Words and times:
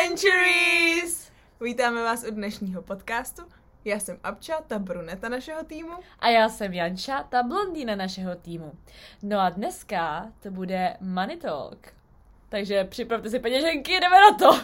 Centuries! 0.00 1.30
Vítáme 1.60 2.02
vás 2.02 2.24
u 2.28 2.30
dnešního 2.30 2.82
podcastu. 2.82 3.42
Já 3.84 4.00
jsem 4.00 4.18
Abča, 4.22 4.60
ta 4.66 4.78
bruneta 4.78 5.28
našeho 5.28 5.64
týmu. 5.64 5.92
A 6.18 6.28
já 6.28 6.48
jsem 6.48 6.72
Janča, 6.72 7.22
ta 7.22 7.42
blondýna 7.42 7.96
našeho 7.96 8.34
týmu. 8.34 8.72
No 9.22 9.40
a 9.40 9.50
dneska 9.50 10.32
to 10.42 10.50
bude 10.50 10.96
Money 11.00 11.36
Talk. 11.36 11.92
Takže 12.48 12.84
připravte 12.84 13.30
si 13.30 13.38
peněženky, 13.38 13.92
jdeme 13.92 14.16
na 14.20 14.38
to! 14.38 14.60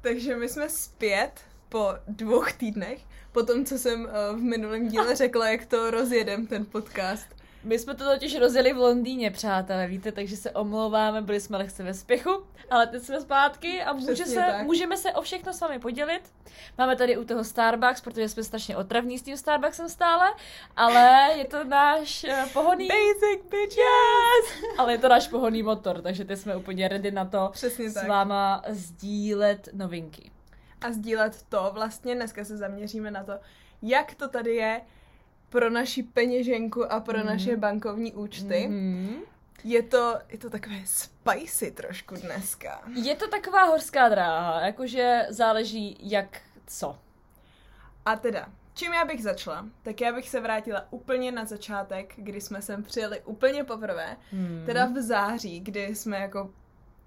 Takže 0.00 0.36
my 0.36 0.48
jsme 0.48 0.68
zpět 0.68 1.40
po 1.68 1.94
dvou 2.08 2.44
týdnech, 2.56 3.00
po 3.32 3.42
tom, 3.42 3.64
co 3.64 3.78
jsem 3.78 4.08
eh, 4.08 4.36
v 4.36 4.40
minulém 4.40 4.88
díle 4.88 5.16
řekla, 5.16 5.48
jak 5.48 5.66
to 5.66 5.90
rozjedem, 5.90 6.46
ten 6.46 6.64
podcast. 6.64 7.41
My 7.64 7.78
jsme 7.78 7.94
to 7.94 8.04
totiž 8.04 8.38
rozjeli 8.38 8.72
v 8.72 8.76
Londýně, 8.76 9.30
přátelé, 9.30 9.86
víte, 9.86 10.12
takže 10.12 10.36
se 10.36 10.50
omlouváme, 10.50 11.22
byli 11.22 11.40
jsme 11.40 11.58
lehce 11.58 11.82
ve 11.82 11.94
spěchu, 11.94 12.44
ale 12.70 12.86
teď 12.86 13.02
jsme 13.02 13.20
zpátky 13.20 13.82
a 13.82 13.92
může 13.92 14.26
se, 14.26 14.62
můžeme 14.62 14.96
se 14.96 15.12
o 15.12 15.22
všechno 15.22 15.52
s 15.52 15.60
vámi 15.60 15.78
podělit. 15.78 16.22
Máme 16.78 16.96
tady 16.96 17.16
u 17.16 17.24
toho 17.24 17.44
Starbucks, 17.44 18.00
protože 18.00 18.28
jsme 18.28 18.44
strašně 18.44 18.76
otravní 18.76 19.18
s 19.18 19.22
tím 19.22 19.36
Starbucksem 19.36 19.88
stále, 19.88 20.34
ale 20.76 21.30
je 21.36 21.44
to 21.44 21.64
náš 21.64 22.24
uh, 22.24 22.48
pohodný... 22.52 22.88
Basic 22.88 23.50
bitches! 23.50 23.76
Yes! 23.76 24.78
Ale 24.78 24.92
je 24.92 24.98
to 24.98 25.08
náš 25.08 25.28
pohodný 25.28 25.62
motor, 25.62 26.02
takže 26.02 26.24
teď 26.24 26.38
jsme 26.38 26.56
úplně 26.56 26.88
ready 26.88 27.10
na 27.10 27.24
to 27.24 27.48
Přesně 27.52 27.90
s 27.90 27.94
tak. 27.94 28.08
váma 28.08 28.62
sdílet 28.68 29.68
novinky. 29.72 30.30
A 30.80 30.92
sdílet 30.92 31.42
to, 31.48 31.70
vlastně 31.72 32.14
dneska 32.14 32.44
se 32.44 32.56
zaměříme 32.56 33.10
na 33.10 33.24
to, 33.24 33.32
jak 33.82 34.14
to 34.14 34.28
tady 34.28 34.54
je 34.54 34.80
pro 35.52 35.70
naši 35.70 36.02
peněženku 36.02 36.92
a 36.92 37.00
pro 37.00 37.18
Mhm. 37.18 37.26
naše 37.26 37.56
bankovní 37.56 38.12
účty. 38.12 38.66
Mm-hmm. 38.70 39.16
Je 39.64 39.82
to, 39.82 40.18
je 40.28 40.38
to 40.38 40.50
takové 40.50 40.76
spicy 40.84 41.70
trošku 41.70 42.14
dneska. 42.14 42.82
Je 42.94 43.14
to 43.16 43.28
taková 43.28 43.64
horská 43.64 44.08
dráha, 44.08 44.60
jakože 44.60 45.26
záleží 45.28 45.96
jak 46.00 46.40
co. 46.66 46.98
A 48.04 48.16
teda, 48.16 48.48
čím 48.74 48.92
já 48.92 49.04
bych 49.04 49.22
začala? 49.22 49.66
Tak 49.82 50.00
já 50.00 50.12
bych 50.12 50.28
se 50.28 50.40
vrátila 50.40 50.86
úplně 50.90 51.32
na 51.32 51.44
začátek, 51.44 52.12
kdy 52.16 52.40
jsme 52.40 52.62
sem 52.62 52.82
přijeli 52.82 53.20
úplně 53.24 53.64
poprvé, 53.64 54.16
Hmm. 54.30 54.62
teda 54.66 54.86
v 54.86 55.02
září, 55.02 55.60
kdy 55.60 55.94
jsme 55.94 56.16
jako 56.18 56.50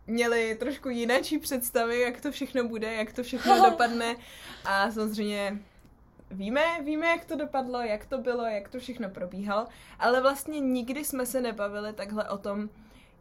měli 0.07 0.55
trošku 0.55 0.89
jináčí 0.89 1.37
představy, 1.39 1.99
jak 2.01 2.21
to 2.21 2.31
všechno 2.31 2.67
bude, 2.67 2.93
jak 2.93 3.13
to 3.13 3.23
všechno 3.23 3.55
dopadne 3.69 4.15
a 4.65 4.91
samozřejmě 4.91 5.57
víme, 6.31 6.81
víme, 6.81 7.07
jak 7.07 7.25
to 7.25 7.35
dopadlo, 7.35 7.81
jak 7.81 8.05
to 8.05 8.17
bylo, 8.17 8.43
jak 8.43 8.69
to 8.69 8.79
všechno 8.79 9.09
probíhalo, 9.09 9.67
ale 9.99 10.21
vlastně 10.21 10.59
nikdy 10.59 11.05
jsme 11.05 11.25
se 11.25 11.41
nebavili 11.41 11.93
takhle 11.93 12.29
o 12.29 12.37
tom, 12.37 12.69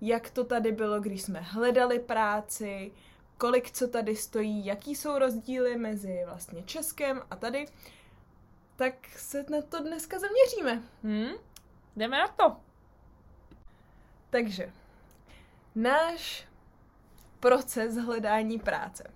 jak 0.01 0.31
to 0.31 0.45
tady 0.45 0.73
bylo, 0.73 1.01
když 1.01 1.23
jsme 1.23 1.41
hledali 1.41 1.99
práci, 1.99 2.93
kolik 3.39 3.71
co 3.71 3.89
tady 3.89 4.17
stojí, 4.17 4.67
jaký 4.67 4.95
jsou 4.95 5.19
rozdíly 5.19 5.77
mezi 5.77 6.23
vlastně 6.27 6.63
Českem 6.63 7.23
a 7.31 7.37
tady, 7.37 7.67
tak 8.77 8.95
se 9.17 9.45
na 9.51 9.63
to 9.63 9.81
dneska 9.83 10.19
zaměříme. 10.19 10.83
Hmm? 11.03 11.35
Jdeme 11.97 12.19
na 12.19 12.29
to. 12.29 12.57
Takže, 14.31 14.73
náš 15.75 16.49
proces 17.41 17.97
hledání 17.97 18.59
práce. 18.59 19.11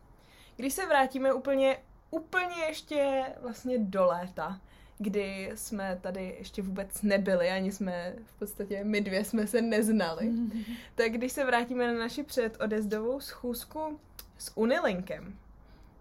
Když 0.56 0.74
se 0.74 0.86
vrátíme 0.86 1.32
úplně, 1.32 1.78
úplně 2.10 2.64
ještě 2.66 3.24
vlastně 3.42 3.78
do 3.78 4.06
léta, 4.06 4.60
kdy 4.98 5.52
jsme 5.54 5.98
tady 6.00 6.36
ještě 6.38 6.62
vůbec 6.62 7.02
nebyli, 7.02 7.50
ani 7.50 7.72
jsme 7.72 8.14
v 8.24 8.38
podstatě 8.38 8.84
my 8.84 9.00
dvě 9.00 9.24
jsme 9.24 9.46
se 9.46 9.62
neznali, 9.62 10.30
tak 10.94 11.12
když 11.12 11.32
se 11.32 11.44
vrátíme 11.44 11.92
na 11.92 11.98
naši 11.98 12.22
předodezdovou 12.22 13.20
schůzku 13.20 14.00
s 14.38 14.56
Unilinkem, 14.56 15.38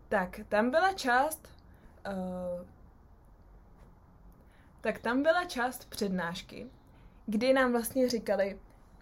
tak 0.10 0.40
tam 0.50 0.72
byla 0.72 0.94
část 0.94 1.48
uh, 2.08 2.66
tak 4.82 5.00
tam 5.00 5.24
byla 5.24 5.46
část 5.46 5.90
přednášky, 5.90 6.68
kdy 7.26 7.54
nám 7.54 7.72
vlastně 7.72 8.10
říkali, 8.10 8.60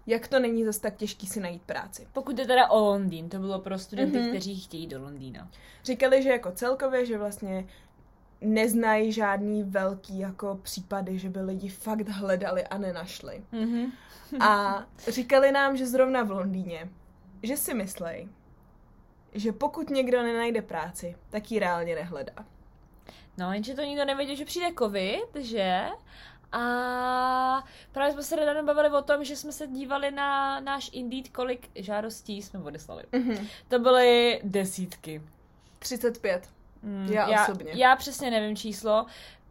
jak 0.07 0.27
to 0.27 0.39
není 0.39 0.65
zas 0.65 0.77
tak 0.77 0.95
těžký 0.95 1.27
si 1.27 1.39
najít 1.39 1.61
práci. 1.61 2.07
Pokud 2.13 2.39
je 2.39 2.47
teda 2.47 2.69
o 2.69 2.79
Londýn, 2.85 3.29
to 3.29 3.39
bylo 3.39 3.59
pro 3.59 3.79
studenty, 3.79 4.17
Mhm. 4.17 4.25
mm-hmm. 4.27 4.31
kteří 4.31 4.59
chtějí 4.59 4.87
do 4.87 5.01
Londýna. 5.01 5.49
Říkali, 5.83 6.23
že 6.23 6.29
jako 6.29 6.51
celkově, 6.51 7.05
že 7.05 7.17
vlastně 7.17 7.67
neznají 8.41 9.11
žádný 9.11 9.63
velký 9.63 10.19
jako 10.19 10.59
případy, 10.61 11.19
že 11.19 11.29
by 11.29 11.41
lidi 11.41 11.69
fakt 11.69 12.09
hledali 12.09 12.63
a 12.67 12.77
nenašli. 12.77 13.43
Mm-hmm. 13.53 13.91
A 14.39 14.83
říkali 15.07 15.51
nám, 15.51 15.77
že 15.77 15.87
zrovna 15.87 16.23
v 16.23 16.31
Londýně, 16.31 16.89
že 17.43 17.57
si 17.57 17.73
myslej, 17.73 18.27
že 19.33 19.51
pokud 19.51 19.89
někdo 19.89 20.23
nenajde 20.23 20.61
práci, 20.61 21.15
tak 21.29 21.51
ji 21.51 21.59
reálně 21.59 21.95
nehledá. 21.95 22.33
No, 23.37 23.53
jenže 23.53 23.73
to 23.73 23.81
nikdo 23.81 24.05
nevěděl, 24.05 24.35
že 24.35 24.45
přijde 24.45 24.67
covid, 24.79 25.35
že? 25.35 25.85
A 26.59 27.63
právě 27.91 28.13
jsme 28.13 28.23
se 28.23 28.35
nedávno 28.35 28.63
bavili 28.63 28.89
o 28.89 29.01
tom, 29.01 29.23
že 29.23 29.35
jsme 29.35 29.51
se 29.51 29.67
dívali 29.67 30.11
na 30.11 30.59
náš 30.59 30.89
Indeed, 30.93 31.29
kolik 31.29 31.69
žádostí 31.75 32.41
jsme 32.41 32.59
odeslali. 32.59 33.03
Mhm. 33.11 33.47
To 33.67 33.79
byly 33.79 34.39
desítky. 34.43 35.21
35. 35.79 36.49
Mm, 36.81 37.07
Já 37.11 37.29
já 37.29 37.43
osobně. 37.43 37.71
Já 37.75 37.95
přesně 37.95 38.31
nevím 38.31 38.55
číslo, 38.55 39.05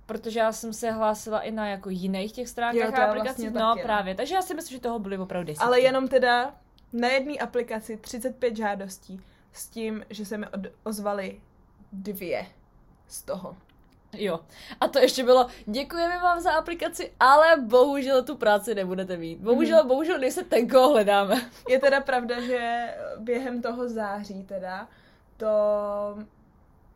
protože 0.07 0.39
já 0.41 0.53
jsem 0.53 0.73
se 0.73 0.91
hlásila 0.91 1.41
i 1.41 1.51
na 1.51 1.67
jako 1.69 1.91
jiných 1.91 2.33
těch 2.33 2.49
stránkách 2.49 2.89
Jo, 2.89 2.95
a 3.03 3.05
aplikacích. 3.05 3.25
vlastně 3.25 3.51
no 3.51 3.75
no. 3.77 3.83
právě, 3.83 4.15
takže 4.15 4.35
já 4.35 4.43
si 4.43 4.55
myslím, 4.55 4.77
že 4.79 4.83
toho 4.83 4.99
byly 4.99 5.19
opravdu 5.19 5.47
desítky. 5.47 5.65
Ale 5.67 5.81
jenom 5.81 6.09
teda 6.09 6.55
na 6.93 7.09
jedné 7.09 7.35
aplikaci 7.35 7.97
35 7.97 8.57
žádostí 8.57 9.21
s 9.53 9.67
tím, 9.69 10.05
že 10.11 10.25
se 10.27 10.39
mi 10.39 10.47
od- 10.49 10.67
ozvali 10.83 11.41
dvě 11.93 12.47
z 13.09 13.23
toho. 13.23 13.57
Jo. 14.17 14.41
A 14.81 14.89
to 14.89 14.99
ještě 14.99 15.25
bylo, 15.25 15.47
děkujeme 15.67 16.19
vám 16.19 16.41
za 16.41 16.53
aplikaci, 16.53 17.13
ale 17.21 17.57
bohužel 17.61 18.23
tu 18.25 18.37
práci 18.37 18.75
nebudete 18.75 19.17
mít. 19.17 19.39
Bohužel, 19.41 19.77
Mhm. 19.77 19.85
mm. 19.85 19.89
bohužel 19.89 20.19
nejste 20.19 20.43
ten, 20.45 20.69
koho 20.69 20.89
hledáme. 20.91 21.51
Je 21.69 21.79
teda 21.81 22.01
pravda, 22.01 22.41
že 22.41 22.89
během 23.19 23.63
toho 23.63 23.89
září 23.89 24.43
teda 24.43 24.89
to, 25.37 25.47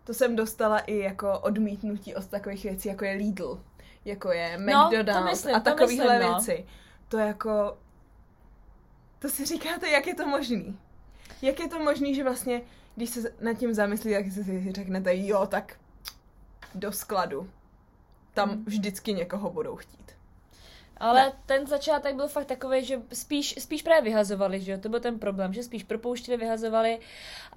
to 0.05 0.15
jsem 0.15 0.37
dostala 0.37 0.79
i 0.79 0.99
jako 0.99 1.39
odmítnutí 1.39 2.15
od 2.15 2.27
takových 2.27 2.65
věcí, 2.65 2.89
jako 2.89 3.05
je 3.05 3.13
Lidl, 3.15 3.61
jako 4.05 4.33
je 4.33 4.59
No, 4.59 4.91
McDonald's 4.93 5.31
myslím, 5.45 5.55
a 5.57 5.75
myslím, 5.81 5.99
no. 6.21 6.35
věci. 6.35 6.67
To 7.09 7.19
jako... 7.19 7.79
To 9.19 9.29
si 9.29 9.45
říkáte, 9.45 9.91
jak 9.91 10.07
je 10.07 10.15
to 10.15 10.27
možný? 10.27 10.79
Jak 11.43 11.61
je 11.61 11.69
to 11.69 11.79
možný, 11.79 12.15
že 12.15 12.25
vlastně, 12.25 12.63
když 12.97 13.11
se 13.11 13.33
nad 13.41 13.55
tím 13.55 13.75
zamyslíte, 13.75 14.23
tak 14.23 14.33
si 14.33 14.73
řeknete, 14.73 15.17
jo, 15.17 15.47
tak 15.47 15.77
do 16.75 16.93
skladu. 16.93 17.51
Tam 18.35 18.49
Mhm. 18.51 18.65
vždycky 18.65 19.13
někoho 19.13 19.51
budou 19.51 19.77
chtít. 19.77 19.99
Ale 20.97 21.21
Ne. 21.25 21.33
ten 21.47 21.67
začátek 21.67 22.15
byl 22.17 22.29
fakt 22.29 22.45
takový, 22.47 22.85
že 22.85 23.03
spíš, 23.13 23.55
spíš 23.59 23.83
právě 23.83 24.03
vyhazovali, 24.03 24.61
že 24.61 24.73
jo, 24.73 24.79
to 24.79 24.89
byl 24.89 25.01
ten 25.01 25.19
problém, 25.19 25.53
že 25.53 25.63
spíš 25.63 25.83
propouštili, 25.85 26.37
vyhazovali 26.37 27.01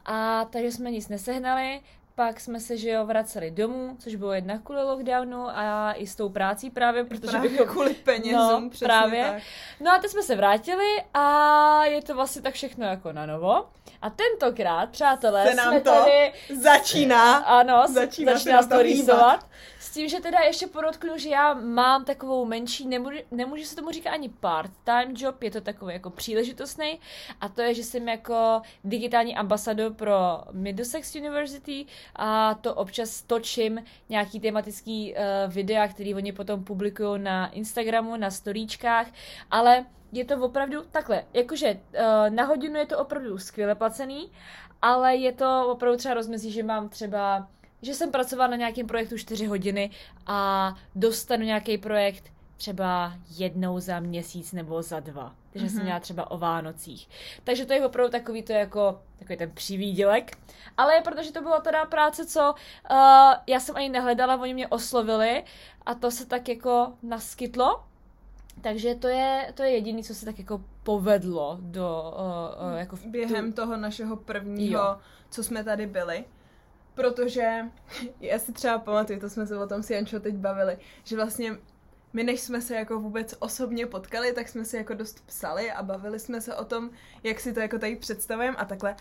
a 0.06 0.46
takže 0.46 0.72
jsme 0.72 0.92
nic 0.92 1.08
nesehnali, 1.08 1.82
pak 2.28 2.40
jsme 2.40 2.60
se, 2.60 2.78
že 2.78 2.90
jo, 2.90 3.06
vraceli 3.06 3.52
domů, 3.52 3.96
což 4.00 4.16
bylo 4.16 4.34
jednak 4.34 4.62
kvůli 4.64 4.84
lockdownu 4.84 5.48
a 5.50 5.94
i 5.94 6.08
s 6.08 6.16
tou 6.16 6.30
prácí 6.30 6.70
právě, 6.70 7.04
protože 7.04 7.28
Právě 7.32 7.50
bychom... 7.50 7.68
kvůli 7.68 7.94
penězům, 7.94 8.64
No, 8.64 8.70
přesně 8.70 8.88
právě. 8.88 9.26
tak. 9.34 9.44
No 9.80 9.92
a 9.92 9.98
teď 10.00 10.12
jsme 10.12 10.24
se 10.24 10.36
vrátili 10.36 10.86
a 11.14 11.86
je 11.86 12.02
to 12.02 12.16
vlastně 12.16 12.42
tak 12.42 12.54
všechno 12.54 12.86
jako 12.86 13.12
na 13.12 13.26
novo. 13.26 13.66
A 14.02 14.10
tentokrát, 14.10 14.90
přátelé, 14.90 15.48
Se 15.48 15.56
nám 15.56 15.68
jsme 15.70 15.82
to 15.82 15.92
tady... 15.92 16.34
Začíná. 16.62 17.38
Ano, 17.38 17.84
s- 17.88 17.92
Začíná 17.92 18.32
se 18.32 18.38
začíná 18.38 18.62
nám 18.62 18.70
to 18.70 18.82
rýsovat. 18.82 19.46
S 19.82 19.90
tím, 19.90 20.10
že 20.10 20.20
teda 20.20 20.40
ještě 20.40 20.68
podotknu, 20.68 21.18
že 21.18 21.30
já 21.30 21.54
mám 21.54 22.06
takovou 22.06 22.46
menší, 22.46 22.88
nemůžu, 22.88 23.18
nemůžu 23.32 23.64
se 23.64 23.76
tomu 23.76 23.92
říkat 23.92 24.12
ani 24.12 24.30
part-time 24.30 25.14
job, 25.18 25.44
je 25.44 25.52
to 25.52 25.62
takový 25.62 25.94
jako 25.94 26.10
příležitostný. 26.10 27.00
A 27.42 27.50
to 27.50 27.62
je, 27.62 27.74
že 27.74 27.84
jsem 27.84 28.08
jako 28.08 28.62
digitální 28.84 29.36
ambasador 29.36 29.94
pro 29.94 30.42
Middlesex 30.52 31.16
University 31.16 31.86
a 32.16 32.54
to 32.54 32.76
občas 32.76 33.22
točím 33.22 33.84
nějaký 34.10 34.40
tematický 34.40 35.14
uh, 35.14 35.54
videa, 35.54 35.88
který 35.88 36.16
oni 36.16 36.32
potom 36.32 36.64
publikují 36.64 37.22
na 37.22 37.48
Instagramu, 37.48 38.18
na 38.18 38.32
storíčkách, 38.32 39.08
ale 39.52 39.86
je 40.12 40.26
to 40.26 40.36
opravdu 40.42 40.82
takhle, 40.92 41.26
jakože 41.34 41.74
uh, 41.74 42.30
na 42.30 42.44
hodinu 42.44 42.76
je 42.76 42.86
to 42.86 43.00
opravdu 43.00 43.38
skvěle 43.38 43.76
placený, 43.76 44.32
ale 44.82 45.16
je 45.16 45.32
to 45.32 45.68
opravdu 45.68 45.98
třeba 45.98 46.14
rozmezí, 46.14 46.52
že 46.52 46.64
mám 46.64 46.90
třeba, 46.90 47.48
že 47.82 47.94
jsem 47.94 48.12
pracovala 48.12 48.48
na 48.48 48.56
nějakém 48.56 48.88
projektu 48.88 49.18
4 49.18 49.46
hodiny 49.46 49.90
a 50.28 50.74
dostanu 50.96 51.44
nějaký 51.44 51.78
projekt 51.78 52.24
třeba 52.58 53.14
jednou 53.38 53.80
za 53.80 54.00
měsíc 54.00 54.54
nebo 54.54 54.82
za 54.82 55.00
dva. 55.00 55.36
Takže 55.54 55.68
mm-hmm. 55.68 55.74
jsem 55.74 55.84
měla 55.84 56.00
třeba 56.00 56.32
o 56.32 56.38
Vánocích. 56.38 57.10
Takže 57.44 57.66
to 57.66 57.74
je 57.74 57.86
opravdu 57.86 58.12
takový 58.12 58.44
to 58.44 58.54
jako 58.54 59.00
takový 59.20 59.38
ten 59.38 59.52
přivídělek. 59.52 60.38
Ale 60.78 61.02
protože 61.02 61.32
to 61.32 61.42
byla 61.42 61.60
teda 61.60 61.86
práce, 61.86 62.26
co 62.26 62.54
uh, 62.92 62.98
já 63.48 63.60
jsem 63.60 63.76
ani 63.76 63.90
nehledala, 63.90 64.42
oni 64.42 64.54
mě 64.54 64.68
oslovili 64.68 65.44
a 65.86 65.96
to 65.96 66.12
se 66.12 66.26
tak 66.26 66.50
jako 66.50 66.94
naskytlo. 67.04 67.84
Takže 68.62 68.96
to 68.96 69.08
je, 69.08 69.54
to 69.56 69.64
je 69.64 69.70
jediné, 69.70 70.04
co 70.04 70.16
se 70.16 70.26
tak 70.26 70.40
jako 70.40 70.62
povedlo 70.84 71.58
do, 71.62 72.14
uh, 72.16 72.72
uh, 72.72 72.78
jako 72.78 72.96
v 72.96 73.06
Během 73.06 73.54
tu, 73.54 73.56
toho 73.56 73.78
našeho 73.78 74.16
prvního, 74.16 74.82
Jo. 74.82 74.98
co 75.30 75.44
jsme 75.44 75.64
tady 75.64 75.88
byli. 75.88 76.26
Protože 76.96 77.66
já 78.20 78.40
si 78.40 78.54
třeba 78.54 78.80
pamatuju, 78.80 79.20
to 79.20 79.30
jsme 79.30 79.48
se 79.48 79.58
o 79.58 79.68
tom 79.68 79.84
s 79.84 79.90
Jančou 79.90 80.20
teď 80.20 80.36
bavili, 80.36 80.78
že 81.04 81.16
vlastně 81.16 81.58
my 82.14 82.24
než 82.24 82.42
jsme 82.42 82.62
se 82.62 82.76
jako 82.76 83.00
vůbec 83.00 83.36
osobně 83.40 83.86
potkali, 83.86 84.34
tak 84.34 84.48
jsme 84.48 84.66
si 84.66 84.78
jako 84.78 84.94
dost 84.94 85.26
psali 85.26 85.72
a 85.72 85.84
bavili 85.84 86.20
jsme 86.20 86.42
se 86.42 86.56
o 86.56 86.66
tom, 86.66 86.90
jak 87.24 87.40
si 87.40 87.54
to 87.54 87.60
jako 87.60 87.80
tady 87.80 87.96
představujeme 87.96 88.58
a 88.58 88.66
takhle. 88.66 88.96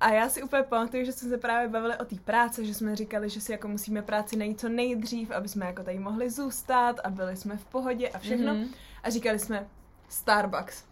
A 0.00 0.10
já 0.10 0.28
si 0.28 0.42
úplně 0.42 0.62
pamatuju, 0.62 1.04
že 1.04 1.12
jsme 1.12 1.28
se 1.28 1.38
právě 1.38 1.68
bavili 1.68 1.96
o 1.96 2.04
té 2.04 2.16
práce, 2.16 2.64
že 2.64 2.74
jsme 2.74 2.96
říkali, 2.96 3.30
že 3.30 3.40
si 3.40 3.52
jako 3.52 3.68
musíme 3.68 4.02
práci 4.02 4.36
najít 4.36 4.60
co 4.60 4.68
nejdřív, 4.68 5.30
aby 5.30 5.48
jsme 5.48 5.66
jako 5.66 5.82
tady 5.82 5.98
mohli 5.98 6.30
zůstat 6.30 7.00
a 7.04 7.10
byli 7.10 7.36
jsme 7.36 7.56
v 7.56 7.64
pohodě 7.64 8.08
a 8.08 8.18
všechno. 8.18 8.54
Mhm. 8.54 8.64
Mm-hmm. 8.64 8.74
A 9.02 9.10
říkali 9.10 9.38
jsme 9.38 9.68
Starbucks. 10.08 10.84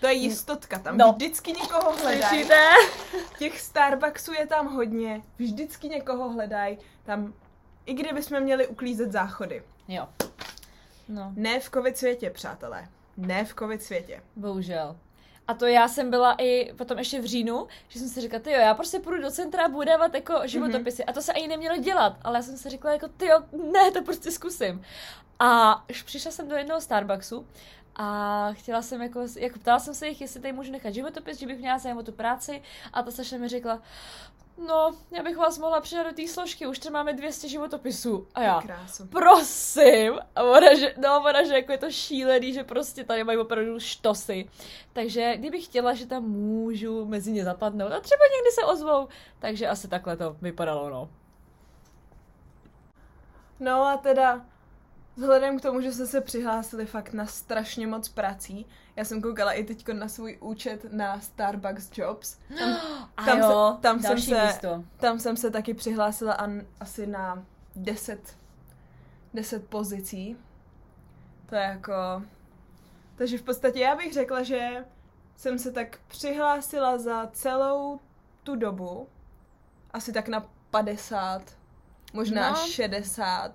To 0.00 0.06
je 0.06 0.12
jistotka, 0.12 0.78
tam 0.78 0.96
No. 0.98 1.12
vždycky 1.12 1.52
někoho 1.52 1.96
hledají. 1.96 2.48
Těch 3.38 3.60
Starbucksů 3.60 4.32
je 4.32 4.46
tam 4.46 4.74
hodně, 4.74 5.22
vždycky 5.38 5.88
někoho 5.88 6.28
hledají. 6.30 6.78
Tam, 7.04 7.34
i 7.86 7.94
kdybychom 7.94 8.40
měli 8.40 8.66
uklízet 8.66 9.12
záchody. 9.12 9.62
Jo. 9.88 10.08
No, 11.08 11.32
Ne 11.36 11.60
v 11.60 11.70
covid 11.70 11.96
světě, 11.98 12.30
přátelé. 12.30 12.88
Ne 13.16 13.44
v 13.44 13.54
covid 13.54 13.82
světě. 13.82 14.22
bohužel. 14.36 14.96
A 15.48 15.54
to 15.54 15.66
já 15.66 15.88
jsem 15.88 16.10
byla 16.10 16.34
i 16.38 16.72
potom 16.72 16.98
ještě 16.98 17.20
v 17.20 17.24
říjnu, 17.24 17.66
že 17.88 17.98
jsem 17.98 18.08
si 18.08 18.20
řekla, 18.20 18.38
ty 18.38 18.50
jo, 18.52 18.58
já 18.60 18.74
prostě 18.74 19.00
půjdu 19.00 19.22
do 19.22 19.30
centra 19.30 19.64
a 19.64 19.68
budu 19.68 19.84
dávat 19.84 20.14
jako 20.14 20.40
životopisy. 20.44 21.02
Mm-hmm. 21.02 21.10
A 21.10 21.12
to 21.12 21.22
se 21.22 21.32
ani 21.32 21.48
nemělo 21.48 21.76
dělat, 21.76 22.16
ale 22.22 22.38
já 22.38 22.42
jsem 22.42 22.56
si 22.56 22.68
řekla 22.68 22.92
jako, 22.92 23.08
ty 23.08 23.26
jo, 23.26 23.40
ne, 23.72 23.90
to 23.90 24.02
prostě 24.02 24.30
zkusím. 24.30 24.82
A 25.38 25.84
už 25.90 26.02
přišla 26.02 26.30
jsem 26.30 26.48
do 26.48 26.56
jednoho 26.56 26.80
Starbucksu 26.80 27.46
a 27.96 28.48
chtěla 28.52 28.82
jsem 28.82 29.02
jako, 29.02 29.20
jako 29.38 29.58
ptala 29.58 29.78
jsem 29.78 29.94
se 29.94 30.08
jich, 30.08 30.20
jestli 30.20 30.40
tady 30.40 30.52
můžu 30.52 30.72
nechat 30.72 30.94
životopis, 30.94 31.38
že 31.38 31.46
bych 31.46 31.58
měla 31.58 31.78
zájem 31.78 31.98
o 31.98 32.02
tu 32.02 32.12
práci 32.12 32.62
a 32.92 33.02
ta 33.02 33.10
Saša 33.10 33.36
mi 33.36 33.48
řekla, 33.48 33.82
no, 34.66 34.94
já 35.10 35.22
bych 35.22 35.36
vás 35.36 35.58
mohla 35.58 35.80
přidat 35.80 36.02
do 36.02 36.12
té 36.12 36.28
složky, 36.28 36.66
už 36.66 36.78
tady 36.78 36.92
máme 36.92 37.12
200 37.12 37.48
životopisů. 37.48 38.26
A 38.34 38.42
já, 38.42 38.60
Krásu. 38.62 39.06
prosím. 39.06 40.18
A 40.36 40.42
ona, 40.42 40.74
že, 40.74 40.94
no, 40.98 41.20
ona, 41.20 41.44
že 41.44 41.54
jako 41.54 41.72
je 41.72 41.78
to 41.78 41.90
šílený, 41.90 42.52
že 42.52 42.64
prostě 42.64 43.04
tady 43.04 43.24
mají 43.24 43.38
opravdu 43.38 43.80
štosy. 43.80 44.48
Takže 44.92 45.36
kdybych 45.36 45.64
chtěla, 45.64 45.94
že 45.94 46.06
tam 46.06 46.22
můžu 46.22 47.04
mezi 47.04 47.32
ně 47.32 47.44
zapadnout 47.44 47.92
a 47.92 48.00
třeba 48.00 48.22
někdy 48.36 48.50
se 48.50 48.64
ozvou. 48.64 49.08
Takže 49.38 49.68
asi 49.68 49.88
takhle 49.88 50.16
to 50.16 50.36
vypadalo, 50.42 50.90
no. 50.90 51.10
No 53.60 53.82
a 53.84 53.96
teda, 53.96 54.46
vzhledem 55.16 55.58
k 55.58 55.62
tomu, 55.62 55.80
že 55.80 55.92
jste 55.92 56.06
se 56.06 56.20
přihlásili 56.20 56.86
fakt 56.86 57.12
na 57.12 57.26
strašně 57.26 57.86
moc 57.86 58.08
prací, 58.08 58.66
já 58.96 59.04
jsem 59.04 59.22
koukala 59.22 59.52
i 59.52 59.64
teď 59.64 59.88
na 59.88 60.08
svůj 60.08 60.38
účet 60.40 60.92
na 60.92 61.20
Starbucks 61.20 61.90
Jobs. 61.98 62.38
Tam, 62.58 62.76
A 63.16 63.24
Tam 63.24 63.38
jo, 63.38 63.72
se- 63.76 63.82
tam 63.82 64.00
jsem 64.00 64.18
se- 64.20 64.44
místo. 64.46 64.84
tam 64.96 65.18
jsem 65.18 65.36
se 65.36 65.50
taky 65.50 65.74
přihlásila 65.74 66.32
an, 66.32 66.62
asi 66.80 67.06
na 67.06 67.44
10, 67.76 68.36
10 69.34 69.66
pozicí. 69.68 70.36
To 71.46 71.54
je 71.54 71.62
jako... 71.62 71.92
Takže 73.16 73.38
v 73.38 73.42
podstatě 73.42 73.80
já 73.80 73.96
bych 73.96 74.12
řekla, 74.12 74.42
že 74.42 74.84
jsem 75.36 75.58
se 75.58 75.72
tak 75.72 75.98
přihlásila 76.08 76.98
za 76.98 77.26
celou 77.32 78.00
tu 78.42 78.56
dobu 78.56 79.08
asi 79.92 80.12
tak 80.12 80.28
na 80.28 80.46
50, 80.70 81.42
možná 82.12 82.50
No. 82.50 82.56
60 82.56 83.52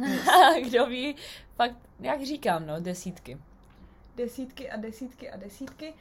Kdo 0.64 0.86
ví, 0.86 1.16
fakt, 1.56 1.76
jak 2.00 2.22
říkám, 2.22 2.66
no, 2.66 2.80
desítky. 2.80 3.38
desítky 4.16 4.70
a 4.70 4.76
desítky 4.76 5.30
a 5.30 5.36
desítky. 5.36 5.94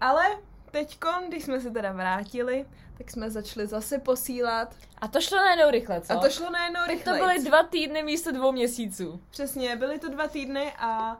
Ale 0.00 0.24
teďkon, 0.70 1.14
když 1.28 1.44
jsme 1.44 1.60
se 1.60 1.70
teda 1.70 1.92
vrátili, 1.92 2.66
tak 2.98 3.10
jsme 3.10 3.30
začali 3.30 3.66
zase 3.66 3.98
posílat. 3.98 4.74
A 4.98 5.08
to 5.08 5.20
šlo 5.20 5.38
najednou 5.38 5.70
rychle, 5.70 6.00
co? 6.00 6.12
A 6.12 6.16
to 6.20 6.30
šlo 6.30 6.50
najednou 6.50 6.80
tak 6.80 6.88
rychle. 6.90 7.18
to 7.18 7.24
byly 7.24 7.44
dva 7.44 7.62
týdny 7.62 8.02
místo 8.02 8.32
dvou 8.32 8.52
měsíců. 8.52 9.20
Přesně, 9.30 9.76
byly 9.76 9.98
to 9.98 10.08
dva 10.08 10.28
týdny 10.28 10.72
a 10.78 11.18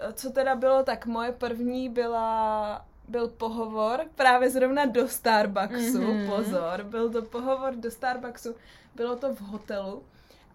e, 0.00 0.12
co 0.12 0.30
teda 0.30 0.54
bylo, 0.54 0.82
tak 0.82 1.06
moje 1.06 1.32
první 1.32 1.88
byla, 1.88 2.86
byl 3.08 3.28
pohovor 3.28 4.04
právě 4.14 4.50
zrovna 4.50 4.84
do 4.86 5.08
Starbucksu, 5.08 5.98
Mhm. 6.00 6.06
mm-hmm. 6.10 6.36
pozor, 6.36 6.82
byl 6.84 7.10
to 7.10 7.22
pohovor 7.22 7.74
do 7.74 7.90
Starbucksu, 7.90 8.54
bylo 8.94 9.16
to 9.16 9.34
v 9.34 9.40
hotelu, 9.40 10.02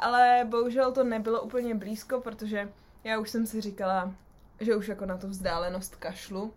ale 0.04 0.48
bohužel 0.50 0.92
to 0.92 1.04
nebylo 1.04 1.42
úplně 1.42 1.76
blízko, 1.76 2.20
protože 2.22 2.70
já 3.04 3.20
už 3.20 3.30
jsem 3.30 3.46
si 3.46 3.62
říkala, 3.62 4.14
že 4.60 4.76
už 4.76 4.88
jako 4.88 5.06
na 5.06 5.18
tu 5.18 5.28
vzdálenost 5.28 5.96
kašlu, 5.96 6.54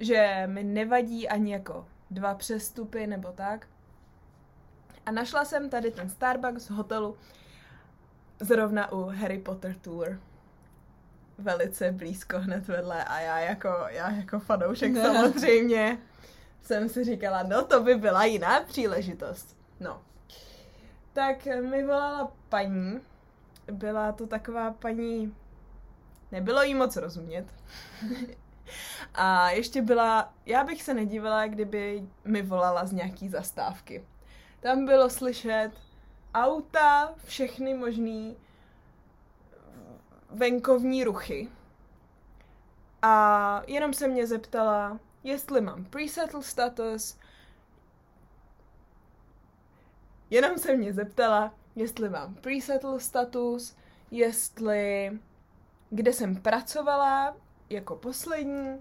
že 0.00 0.42
mi 0.46 0.62
nevadí 0.64 1.28
ani 1.28 1.52
jako 1.52 1.86
dva 2.10 2.34
přestupy 2.34 3.06
nebo 3.06 3.32
tak. 3.32 3.66
A 5.06 5.10
našla 5.10 5.44
jsem 5.44 5.70
tady 5.70 5.90
ten 5.90 6.10
Starbucks 6.10 6.70
v 6.70 6.70
hotelu 6.70 7.16
zrovna 8.40 8.92
u 8.92 9.04
Harry 9.04 9.38
Potter 9.38 9.74
Tour. 9.74 10.20
Velice 11.38 11.92
blízko 11.92 12.38
hned 12.38 12.68
vedle 12.68 13.04
a 13.04 13.20
já 13.20 13.38
jako, 13.38 13.68
já 13.88 14.10
jako 14.10 14.40
fanoušek 14.40 14.92
Ne. 14.92 15.02
samozřejmě 15.02 15.98
jsem 16.62 16.88
si 16.88 17.04
říkala, 17.04 17.42
no 17.42 17.64
to 17.64 17.82
by 17.82 17.94
byla 17.94 18.24
jiná 18.24 18.60
příležitost. 18.60 19.56
No. 19.80 20.02
Tak 21.12 21.46
mi 21.46 21.86
volala 21.86 22.32
paní, 22.48 23.00
byla 23.72 24.12
to 24.12 24.26
taková 24.26 24.70
paní, 24.70 25.34
nebylo 26.32 26.62
jí 26.62 26.74
moc 26.74 26.96
rozumět. 26.96 27.46
A 29.14 29.50
ještě 29.50 29.82
byla, 29.82 30.34
já 30.46 30.64
bych 30.64 30.82
se 30.82 30.94
nedívala, 30.94 31.46
kdyby 31.46 32.08
mi 32.24 32.42
volala 32.42 32.86
z 32.86 32.92
nějaký 32.92 33.28
zastávky. 33.28 34.04
Tam 34.60 34.86
bylo 34.86 35.10
slyšet 35.10 35.70
auta, 36.34 37.14
všechny 37.24 37.74
možný 37.74 38.36
venkovní 40.30 41.04
ruchy. 41.04 41.48
A 43.02 43.62
jenom 43.66 43.94
se 43.94 44.08
mě 44.08 44.26
zeptala, 44.26 44.98
jestli 45.24 45.60
mám 45.60 45.84
presettle 45.84 46.42
status. 46.42 47.18
Jenom 50.32 50.58
se 50.58 50.76
mě 50.76 50.92
zeptala, 50.92 51.54
jestli 51.76 52.08
mám 52.08 52.34
presettle 52.34 53.00
status, 53.00 53.76
jestli 54.10 55.12
kde 55.90 56.12
jsem 56.12 56.36
pracovala 56.36 57.36
jako 57.70 57.96
poslední 57.96 58.78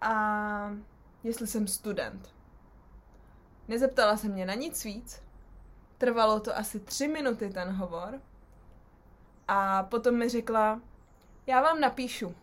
a 0.00 0.76
jestli 1.24 1.46
jsem 1.46 1.66
student. 1.66 2.34
Nezeptala 3.68 4.16
se 4.16 4.28
mě 4.28 4.46
na 4.46 4.54
nic 4.54 4.84
víc. 4.84 5.22
Trvalo 5.98 6.40
to 6.40 6.56
asi 6.56 6.80
tři 6.80 7.08
minuty 7.08 7.50
ten 7.50 7.68
hovor. 7.68 8.20
A 9.48 9.82
potom 9.82 10.18
mi 10.18 10.28
řekla, 10.28 10.80
já 11.46 11.62
vám 11.62 11.80
napíšu. 11.80 12.34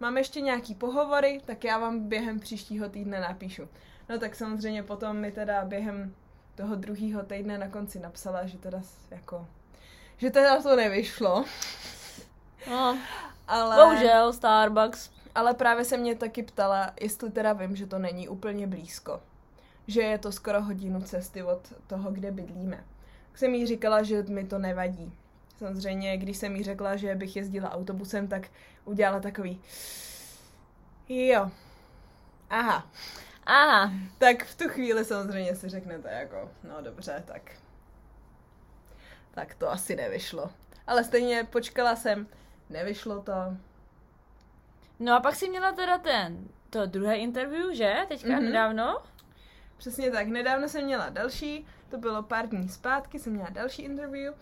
Mám 0.00 0.16
ještě 0.16 0.40
nějaký 0.40 0.74
pohovory, 0.74 1.40
tak 1.44 1.64
já 1.64 1.78
vám 1.78 2.08
během 2.08 2.40
příštího 2.40 2.88
týdne 2.88 3.20
napíšu. 3.20 3.68
No 4.08 4.18
tak 4.18 4.34
samozřejmě 4.34 4.82
potom 4.82 5.16
mi 5.16 5.32
teda 5.32 5.64
během 5.64 6.14
toho 6.58 6.74
druhého 6.74 7.22
týdne 7.22 7.54
na 7.54 7.70
konci 7.70 8.02
napsala, 8.02 8.46
že 8.46 8.58
teda 8.58 8.82
jako, 9.10 9.46
že 10.16 10.30
teda 10.30 10.62
to 10.62 10.76
nevyšlo. 10.76 11.44
No, 12.70 12.98
Ale, 13.48 13.76
bohužel, 13.76 14.32
Starbucks. 14.32 15.10
ale 15.34 15.54
právě 15.54 15.84
se 15.84 15.96
mě 15.96 16.14
taky 16.14 16.42
ptala, 16.42 16.92
jestli 17.00 17.30
teda 17.30 17.52
vím, 17.52 17.76
že 17.76 17.86
to 17.86 17.98
není 17.98 18.28
úplně 18.28 18.66
blízko. 18.66 19.20
Že 19.86 20.00
je 20.02 20.18
to 20.18 20.32
skoro 20.32 20.62
hodinu 20.62 21.02
cesty 21.02 21.42
od 21.42 21.72
toho, 21.86 22.10
kde 22.10 22.30
bydlíme. 22.30 22.76
Tak 23.30 23.38
jsem 23.38 23.54
jí 23.54 23.66
říkala, 23.66 24.02
že 24.02 24.22
mi 24.22 24.44
to 24.44 24.58
nevadí. 24.58 25.12
Samozřejmě, 25.58 26.16
když 26.16 26.36
jsem 26.36 26.56
jí 26.56 26.62
řekla, 26.62 26.96
že 26.96 27.14
bych 27.14 27.36
jezdila 27.36 27.72
autobusem, 27.72 28.28
tak 28.28 28.48
udělala 28.84 29.20
takový... 29.20 29.60
Jo. 31.08 31.50
Aha. 32.50 32.86
Aha, 33.50 33.90
Tak 34.18 34.44
v 34.44 34.56
tu 34.56 34.68
chvíli 34.68 35.04
samozřejmě 35.04 35.54
si 35.56 35.68
řeknete 35.68 36.10
jako, 36.12 36.50
no 36.68 36.82
dobře, 36.82 37.22
tak... 37.26 37.42
Tak 39.30 39.54
to 39.54 39.70
asi 39.70 39.96
nevyšlo. 39.96 40.50
Ale 40.86 41.04
stejně 41.04 41.44
počkala 41.44 41.96
jsem, 41.96 42.26
nevyšlo 42.70 43.22
to. 43.22 43.32
no 44.98 45.14
a 45.16 45.20
pak 45.20 45.34
si 45.34 45.48
měla 45.48 45.72
teda 45.72 45.98
ten, 45.98 46.48
to 46.70 46.86
druhé 46.86 47.16
interview, 47.16 47.72
že? 47.74 47.94
Teďka 48.08 48.28
Mhm. 48.32 48.44
nedávno? 48.44 49.02
Přesně 49.76 50.10
tak, 50.10 50.26
nedávno 50.26 50.68
jsem 50.68 50.84
měla 50.84 51.08
další, 51.08 51.66
to 51.90 51.98
bylo 51.98 52.22
pár 52.22 52.48
dní 52.48 52.68
zpátky, 52.68 53.18
jsem 53.18 53.32
měla 53.32 53.50
další 53.50 53.82
interview. 53.82 54.34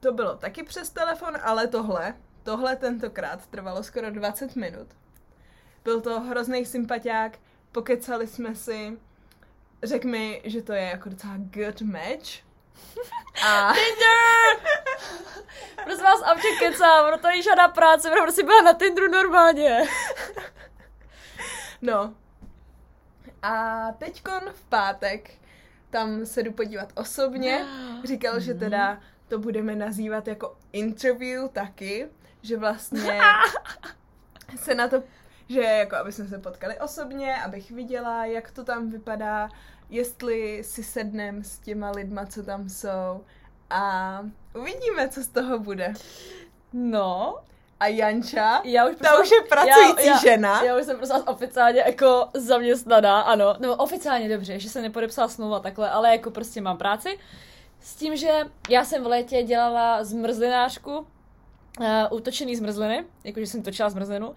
To 0.00 0.12
bylo 0.12 0.36
taky 0.36 0.62
přes 0.62 0.90
telefon, 0.90 1.34
ale 1.42 1.66
tohle, 1.66 2.14
tohle 2.42 2.76
tentokrát 2.76 3.46
trvalo 3.46 3.82
skoro 3.82 4.10
20 4.10 4.56
minut. 4.56 4.88
Byl 5.84 6.00
to 6.00 6.20
hrozný 6.20 6.66
sympatiák, 6.66 7.38
pokecali 7.76 8.26
jsme 8.26 8.54
si, 8.54 8.98
řekl 9.82 10.08
mi, 10.08 10.42
že 10.44 10.62
to 10.62 10.72
je 10.72 10.82
jako 10.82 11.08
docela 11.08 11.34
good 11.36 11.80
match. 11.80 12.30
A, 13.46 13.72
Prosím 15.84 16.04
vás, 16.04 16.22
Amče 16.22 16.48
kecám, 16.58 17.06
ono 17.06 17.18
to 17.18 17.28
není 17.28 17.42
žádná 17.42 17.68
práce, 17.68 18.10
ono 18.10 18.22
prostě 18.22 18.42
byla 18.42 18.62
na 18.62 18.72
Tinderu 18.72 19.10
normálně. 19.10 19.82
No. 21.82 22.14
A 23.42 23.86
teďkon 23.92 24.40
v 24.52 24.64
pátek 24.64 25.30
tam 25.90 26.26
se 26.26 26.42
jdu 26.42 26.52
podívat 26.52 26.92
osobně. 26.94 27.66
Říkal, 28.04 28.40
že 28.40 28.54
teda 28.54 29.00
to 29.28 29.38
budeme 29.38 29.76
nazývat 29.76 30.28
jako 30.28 30.56
interview 30.72 31.48
taky, 31.48 32.08
že 32.42 32.56
vlastně 32.56 33.20
se 34.56 34.74
na 34.74 34.88
to, 34.88 35.02
že 35.48 35.60
jako 35.62 35.96
aby 35.96 36.12
jsme 36.12 36.26
se 36.28 36.38
potkali 36.38 36.78
osobně, 36.80 37.36
abych 37.42 37.70
viděla, 37.70 38.24
jak 38.24 38.50
to 38.50 38.64
tam 38.64 38.90
vypadá, 38.90 39.48
jestli 39.90 40.64
si 40.64 40.84
sednem 40.84 41.44
s 41.44 41.58
těma 41.58 41.90
lidma, 41.90 42.26
co 42.26 42.42
tam 42.42 42.68
jsou 42.68 43.20
a 43.70 44.20
uvidíme, 44.54 45.08
co 45.08 45.22
z 45.22 45.28
toho 45.28 45.58
bude. 45.58 45.92
No, 46.72 47.36
A 47.80 47.86
Janča, 47.86 48.60
já 48.64 48.86
už 48.88 48.96
ta 48.96 49.08
prostě- 49.08 49.22
už 49.22 49.30
je 49.30 49.48
pracující 49.48 50.06
já, 50.06 50.12
já, 50.12 50.18
žena. 50.18 50.62
Já 50.62 50.76
už 50.76 50.84
jsem 50.84 50.96
prostě 50.96 51.14
oficiálně 51.16 51.80
jako 51.86 52.28
zaměstnaná, 52.34 53.20
ano. 53.20 53.54
No 53.58 53.76
oficiálně 53.76 54.28
dobře, 54.28 54.58
že 54.58 54.68
jsem 54.70 54.82
nepodepsala 54.82 55.28
smlouva 55.28 55.60
takhle, 55.60 55.90
ale 55.90 56.10
jako 56.12 56.30
prostě 56.30 56.60
mám 56.60 56.78
práci. 56.78 57.18
S 57.80 57.94
tím, 57.94 58.16
že 58.16 58.44
já 58.68 58.84
jsem 58.84 59.02
v 59.04 59.06
létě 59.06 59.42
dělala 59.42 60.04
zmrzlinářku, 60.04 61.06
uh, 61.80 61.86
utočený 62.10 62.56
zmrzliny, 62.56 63.04
jakože 63.24 63.46
jsem 63.46 63.62
točila 63.62 63.90
zmrzlinu. 63.90 64.34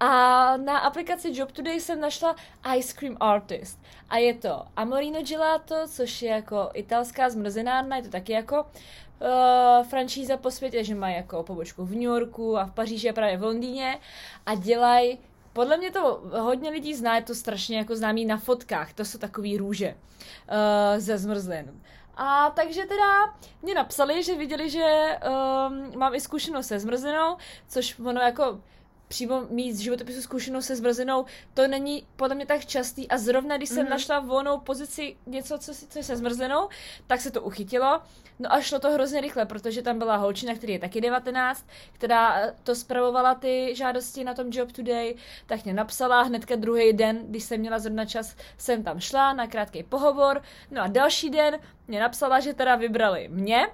A 0.00 0.08
na 0.56 0.78
aplikaci 0.78 1.38
Job 1.38 1.52
Today 1.52 1.80
jsem 1.80 2.00
našla 2.00 2.36
Ice 2.76 2.94
Cream 2.98 3.16
Artist. 3.20 3.80
A 4.10 4.16
je 4.16 4.34
to 4.34 4.64
Amorino 4.76 5.22
Gelato, 5.22 5.76
což 5.88 6.22
je 6.22 6.30
jako 6.30 6.70
italská 6.74 7.30
zmrzlinárna, 7.30 7.96
je 7.96 8.02
to 8.02 8.08
taky 8.08 8.32
jako 8.32 8.62
uh, 8.62 9.86
franšíza 9.86 10.36
po 10.36 10.50
světě, 10.50 10.84
že 10.84 10.94
mají 10.94 11.16
jako 11.16 11.42
pobočku 11.42 11.84
v 11.84 11.90
New 11.90 12.02
Yorku 12.02 12.58
a 12.58 12.64
v 12.64 12.72
Paříži 12.72 13.10
a 13.10 13.12
právě 13.12 13.36
v 13.36 13.42
Londýně 13.42 13.98
a 14.46 14.54
dělají 14.54 15.18
podle 15.52 15.76
mě 15.76 15.90
to 15.90 16.22
hodně 16.30 16.70
lidí 16.70 16.94
zná, 16.94 17.16
je 17.16 17.22
to 17.22 17.34
strašně 17.34 17.78
jako 17.78 17.96
známý 17.96 18.24
na 18.24 18.36
fotkách, 18.36 18.92
to 18.92 19.04
jsou 19.04 19.18
takový 19.18 19.56
růže 19.56 19.94
uh, 19.94 21.00
ze 21.00 21.18
zmrzlin. 21.18 21.80
A 22.16 22.50
takže 22.50 22.84
teda 22.84 23.34
mě 23.62 23.74
napsali, 23.74 24.22
že 24.22 24.36
viděli, 24.36 24.70
že 24.70 25.18
um, 25.68 25.98
mám 25.98 26.14
i 26.14 26.20
zkušenost 26.20 26.66
se 26.66 26.78
zmrzlinou, 26.78 27.36
což 27.68 27.98
ono 27.98 28.20
jako 28.20 28.60
přímo 29.12 29.42
mít 29.50 29.72
z 29.72 29.78
životopisu 29.78 30.22
zkušenost 30.22 30.66
se 30.66 30.76
zmrzlinou, 30.76 31.24
to 31.54 31.68
není 31.68 32.06
podle 32.16 32.34
mě 32.34 32.46
tak 32.46 32.64
častý 32.66 33.08
a 33.08 33.18
zrovna 33.18 33.56
když 33.56 33.68
jsem 33.68 33.78
Mhm. 33.82 33.90
našla 33.90 34.20
volnou 34.20 34.58
pozici 34.58 35.16
něco, 35.26 35.58
co, 35.58 35.74
si- 35.74 35.86
co 35.86 35.98
je 35.98 36.02
se 36.04 36.16
zmrzlinou, 36.16 36.68
tak 37.06 37.20
se 37.20 37.30
to 37.30 37.42
uchytilo. 37.42 38.00
No 38.38 38.52
a 38.52 38.60
šlo 38.60 38.78
to 38.78 38.90
hrozně 38.90 39.20
rychle, 39.20 39.46
protože 39.46 39.82
tam 39.82 39.98
byla 39.98 40.16
holčina, 40.16 40.54
který 40.54 40.72
je 40.72 40.78
taky 40.78 41.00
19, 41.00 41.66
která 41.92 42.40
eh, 42.40 42.54
to 42.62 42.74
spravovala 42.74 43.34
ty 43.34 43.74
žádosti 43.76 44.24
na 44.24 44.34
tom 44.34 44.46
Job 44.50 44.72
Today, 44.72 45.14
tak 45.46 45.64
mě 45.64 45.74
napsala 45.74 46.22
hnedka 46.22 46.56
druhý 46.56 46.92
den, 46.92 47.18
když 47.28 47.44
jsem 47.44 47.60
měla 47.60 47.78
zrovna 47.78 48.04
čas, 48.04 48.36
jsem 48.58 48.82
tam 48.82 49.00
šla 49.00 49.32
na 49.32 49.46
krátký 49.46 49.82
pohovor, 49.82 50.42
no 50.70 50.82
a 50.82 50.86
další 50.86 51.30
den 51.30 51.58
mě 51.88 52.00
napsala, 52.00 52.40
že 52.40 52.54
teda 52.54 52.76
vybrali 52.76 53.28
mě, 53.28 53.66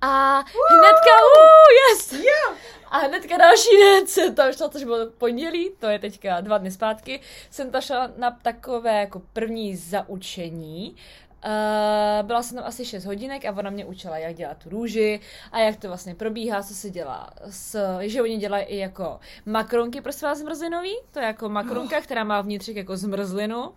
a 0.00 0.44
hnedka, 0.70 1.14
uh, 1.34 1.68
yes! 1.78 2.12
Jo. 2.12 2.54
A 2.90 2.98
hnedka 2.98 3.36
další 3.36 3.76
den 3.80 4.06
jsem 4.06 4.34
tam 4.34 4.52
šla, 4.52 4.68
což 4.68 4.84
bylo 4.84 5.10
pondělí, 5.10 5.70
to 5.78 5.86
je 5.86 5.98
teďka 5.98 6.40
dva 6.40 6.58
dny 6.58 6.70
zpátky, 6.70 7.20
jsem 7.50 7.70
tam 7.70 7.82
šla 7.82 8.10
na 8.16 8.30
takové 8.30 9.00
jako 9.00 9.22
první 9.32 9.76
zaučení. 9.76 10.96
Uh, 11.44 12.26
byla 12.26 12.42
jsem 12.42 12.56
tam 12.56 12.66
asi 12.66 12.84
6 12.84 13.04
hodinek 13.04 13.44
a 13.44 13.52
ona 13.52 13.70
mě 13.70 13.84
učila, 13.84 14.18
jak 14.18 14.34
dělat 14.36 14.56
tu 14.56 14.70
růži 14.70 15.20
a 15.52 15.58
jak 15.58 15.76
to 15.76 15.88
vlastně 15.88 16.14
probíhá, 16.14 16.62
co 16.62 16.74
se 16.74 16.90
dělá 16.90 17.30
s, 17.50 17.98
že 18.00 18.22
oni 18.22 18.36
dělají 18.36 18.64
i 18.64 18.78
jako 18.78 19.20
makronky 19.46 20.00
pro 20.00 20.12
svá 20.12 20.34
zmrzlinový, 20.34 20.96
to 21.12 21.18
je 21.18 21.26
jako 21.26 21.48
makronka, 21.48 22.00
která 22.00 22.24
má 22.24 22.40
vnitřek 22.40 22.76
jako 22.76 22.96
zmrzlinu. 22.96 23.72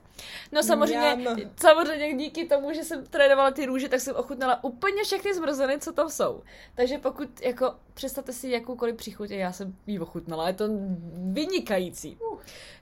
No 0.52 0.64
samozřejmě, 0.64 1.16
Mňam. 1.16 1.38
samozřejmě 1.56 2.14
díky 2.14 2.46
tomu, 2.46 2.74
že 2.74 2.84
jsem 2.84 3.06
trénovala 3.06 3.52
ty 3.52 3.66
růže, 3.66 3.90
tak 3.90 4.00
jsem 4.00 4.16
ochutnala 4.16 4.64
úplně 4.64 5.04
všechny 5.04 5.34
zmrzliny, 5.34 5.80
co 5.80 5.92
tam 5.92 6.10
jsou. 6.10 6.44
Takže 6.76 6.98
pokud, 6.98 7.42
jako, 7.42 7.76
představte 7.94 8.34
si 8.34 8.50
jakoukoliv 8.50 8.96
příchuť, 8.96 9.30
já 9.30 9.52
jsem 9.52 9.76
ji 9.88 10.00
ochutnala, 10.00 10.48
je 10.48 10.54
to 10.54 10.66
vynikající. 11.32 12.18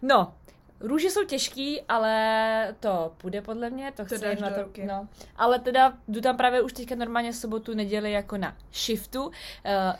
No, 0.01 0.33
růže 0.79 1.09
jsou 1.09 1.24
těžký, 1.25 1.81
ale 1.89 2.75
to 2.79 3.12
půjde 3.17 3.41
podle 3.41 3.69
mě, 3.69 3.91
to, 3.91 4.05
To 4.05 4.15
chci 4.15 4.41
na 4.41 4.50
to, 4.50 4.63
ruky. 4.63 4.86
no. 4.86 5.07
Ale 5.38 5.59
teda 5.59 5.93
jdu 6.07 6.21
tam 6.21 6.38
právě 6.38 6.62
už 6.62 6.74
teďka 6.74 6.95
normálně 6.95 7.33
sobotu, 7.33 7.74
neděli 7.74 8.12
jako 8.12 8.38
na 8.38 8.55
shiftu. 8.74 9.24
Uh, 9.25 9.31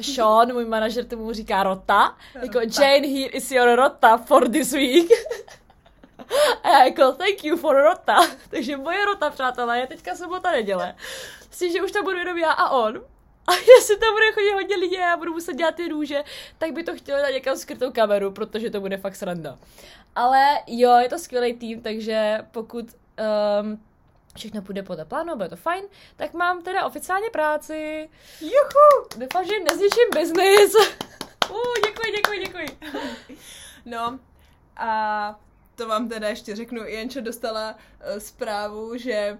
Sean, 0.02 0.54
můj 0.54 0.66
manažer, 0.66 1.06
tomu 1.06 1.34
říká 1.34 1.64
rota. 1.64 2.18
Jako 2.42 2.60
Rota. 2.60 2.84
Jane, 2.84 3.08
here 3.08 3.30
is 3.32 3.52
your 3.52 3.76
rota 3.76 4.18
for 4.18 4.50
this 4.50 4.72
week. 4.72 5.10
A 6.64 6.70
já 6.70 6.86
jako, 6.86 7.12
thank 7.12 7.44
you 7.44 7.58
for 7.58 7.76
rota. 7.76 8.18
Takže 8.50 8.78
moje 8.78 9.06
rota, 9.06 9.30
přátelé, 9.30 9.80
je 9.80 9.88
teďka 9.88 10.16
sobota 10.16 10.52
neděle. 10.52 10.96
S 11.52 11.60
tím, 11.60 11.72
že 11.72 11.82
už 11.82 11.92
tam 11.92 12.04
budu 12.04 12.18
jenom 12.18 12.38
já 12.38 12.52
a 12.52 12.70
on. 12.70 13.02
A 13.48 13.52
jestli 13.78 13.98
tam 13.98 14.14
bude 14.14 14.32
chodit 14.34 14.54
hodně 14.54 14.76
lidí 14.76 14.98
a 14.98 15.02
já 15.02 15.18
budu 15.18 15.34
muset 15.34 15.54
dělat 15.54 15.76
ty 15.76 15.88
růže, 15.88 16.24
tak 16.58 16.72
by 16.72 16.84
to 16.84 16.96
chtělo 16.96 17.20
dát 17.22 17.30
někam 17.30 17.58
skrytou 17.58 17.92
kameru, 17.92 18.32
protože 18.32 18.70
to 18.70 18.82
bude 18.82 18.98
fakt 18.98 19.16
sranda. 19.16 19.58
Ale 20.20 20.60
jo, 20.68 20.98
je 20.98 21.10
to 21.10 21.20
skvělý 21.20 21.54
tým, 21.54 21.82
takže 21.82 22.38
pokud 22.52 22.86
um, 23.62 23.84
všechno 24.36 24.62
půjde 24.62 24.84
podle 24.84 25.06
plánu, 25.06 25.36
bude 25.36 25.50
to 25.50 25.56
fajn, 25.56 25.84
tak 26.16 26.34
mám 26.34 26.64
teda 26.64 26.86
oficiálně 26.86 27.30
práci. 27.30 28.10
Juhu. 28.42 29.08
Doufám, 29.18 29.46
že 29.46 29.60
nezničím 29.60 30.10
biznis. 30.14 30.74
Uh, 31.50 31.74
děkuji, 31.86 32.12
děkuji, 32.16 32.40
děkuji. 32.46 32.80
No 33.86 34.20
a 34.78 35.40
to 35.76 35.88
vám 35.88 36.10
teda 36.10 36.30
ještě 36.30 36.56
řeknu, 36.56 36.86
Janča 36.86 37.22
dostala 37.22 37.76
uh, 37.76 38.18
zprávu, 38.18 38.98
že 38.98 39.12
eh, 39.14 39.38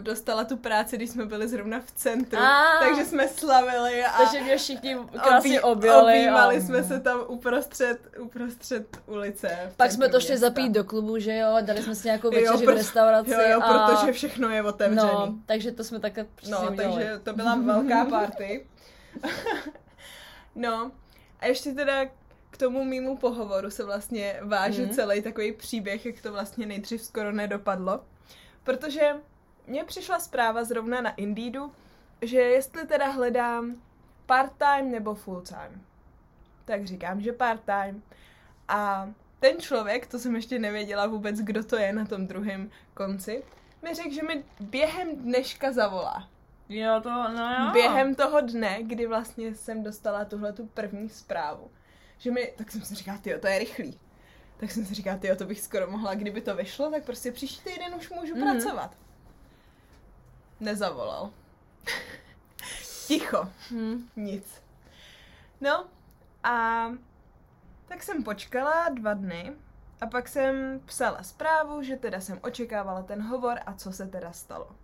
dostala 0.00 0.44
tu 0.44 0.56
práci, 0.56 0.96
když 0.96 1.10
jsme 1.10 1.26
byli 1.26 1.48
zrovna 1.48 1.80
v 1.80 1.90
centru, 1.90 2.38
Ah. 2.40 2.78
takže 2.80 3.04
jsme 3.04 3.28
slavili 3.28 4.04
a 4.04 4.12
Takže 4.18 4.40
mě 4.42 4.56
všichni 4.58 4.96
krásně 5.22 5.60
objeli. 5.60 6.02
objímali 6.02 6.56
a... 6.56 6.60
jsme 6.60 6.84
se 6.84 7.00
tam 7.00 7.20
uprostřed, 7.26 7.98
uprostřed 8.18 8.96
ulice. 9.06 9.58
v 9.72 9.76
Pak 9.76 9.92
jsme 9.92 10.08
to 10.08 10.20
šli 10.20 10.30
města. 10.30 10.46
zapít 10.46 10.72
do 10.72 10.84
klubu, 10.84 11.18
že 11.18 11.36
jo, 11.36 11.56
dali 11.60 11.82
jsme 11.82 11.94
si 11.94 12.08
nějakou 12.08 12.26
Jo, 12.26 12.40
večeři 12.40 12.64
v 12.64 12.68
proto- 12.68 12.74
restauraci. 12.78 13.30
Jo, 13.30 13.40
jo, 13.50 13.60
a... 13.62 13.88
protože 13.96 14.12
všechno 14.12 14.48
je 14.48 14.62
otevřený. 14.62 15.06
No, 15.12 15.34
takže 15.46 15.72
to 15.72 15.84
jsme 15.84 16.00
takhle 16.00 16.24
přesně 16.34 16.54
No, 16.54 16.70
udělali. 16.70 16.94
takže 17.04 17.20
to 17.24 17.32
byla 17.32 17.54
velká 17.56 18.04
party. 18.04 18.66
no, 20.54 20.90
a 21.40 21.46
ještě 21.46 21.72
teda 21.72 22.04
k 22.50 22.56
tomu 22.56 22.84
mýmu 22.84 23.16
pohovoru 23.16 23.70
se 23.70 23.84
vlastně 23.84 24.36
váže 24.42 24.82
mm. 24.82 24.88
celý 24.90 25.22
takový 25.22 25.52
příběh, 25.52 26.06
jak 26.06 26.20
to 26.22 26.32
vlastně 26.32 26.66
nejdřív 26.66 27.02
skoro 27.02 27.32
nedopadlo. 27.32 28.00
Protože 28.64 29.10
mně 29.66 29.84
přišla 29.84 30.18
zpráva 30.20 30.64
zrovna 30.64 31.00
na 31.00 31.10
Indeedu, 31.14 31.72
že 32.22 32.38
jestli 32.40 32.86
teda 32.86 33.06
hledám 33.10 33.74
part-time 34.26 34.90
nebo 34.90 35.14
full-time. 35.14 35.80
Tak 36.64 36.84
říkám, 36.86 37.20
že 37.20 37.32
part-time. 37.32 38.02
A 38.68 39.10
ten 39.40 39.60
člověk, 39.60 40.06
to 40.06 40.18
jsem 40.18 40.36
ještě 40.36 40.58
nevěděla 40.58 41.06
vůbec, 41.06 41.40
kdo 41.40 41.64
to 41.64 41.76
je 41.76 41.92
na 41.92 42.04
tom 42.04 42.26
druhém 42.26 42.70
konci, 42.94 43.42
mi 43.82 43.94
řekl, 43.94 44.10
že 44.10 44.22
mi 44.22 44.44
během 44.60 45.16
dneška 45.16 45.72
zavolá. 45.72 46.28
Jo, 46.68 47.00
to, 47.02 47.10
no 47.10 47.50
jo. 47.58 47.70
Během 47.72 48.14
toho 48.14 48.40
dne, 48.40 48.78
kdy 48.82 49.06
vlastně 49.06 49.54
jsem 49.54 49.82
dostala 49.82 50.24
tuhle 50.24 50.52
tu 50.52 50.66
první 50.66 51.08
zprávu. 51.08 51.70
Že 52.18 52.30
mi, 52.30 52.52
tak 52.56 52.70
jsem 52.70 52.80
si 52.80 52.94
říkala, 52.94 53.18
tyjo, 53.18 53.38
to 53.40 53.46
je 53.46 53.58
rychlý. 53.58 54.00
Tak 54.56 54.70
jsem 54.70 54.84
si 54.86 54.94
říkala, 54.94 55.18
tyjo, 55.18 55.36
to 55.36 55.44
bych 55.44 55.60
skoro 55.60 55.90
mohla, 55.90 56.14
kdyby 56.14 56.40
to 56.40 56.56
vyšlo, 56.56 56.90
tak 56.90 57.04
prostě 57.04 57.32
příští 57.32 57.64
týden 57.70 57.94
už 57.94 58.10
můžu 58.10 58.34
Mhm. 58.34 58.44
mm-hmm. 58.44 58.50
pracovat. 58.52 58.96
Nezavolal. 60.60 61.30
Ticho. 63.06 63.48
Hm. 63.70 64.08
Nic. 64.16 64.62
No 65.60 65.86
a 66.42 66.86
tak 67.88 68.02
jsem 68.02 68.22
počkala 68.22 68.88
dva 68.88 69.14
dny 69.14 69.52
a 70.00 70.06
pak 70.06 70.28
jsem 70.28 70.80
psala 70.84 71.22
zprávu, 71.22 71.82
že 71.82 71.96
teda 71.96 72.20
jsem 72.20 72.38
očekávala 72.42 73.02
ten 73.02 73.22
hovor 73.22 73.58
a 73.66 73.74
co 73.74 73.92
se 73.92 74.06
teda 74.06 74.32
stalo. 74.32 74.76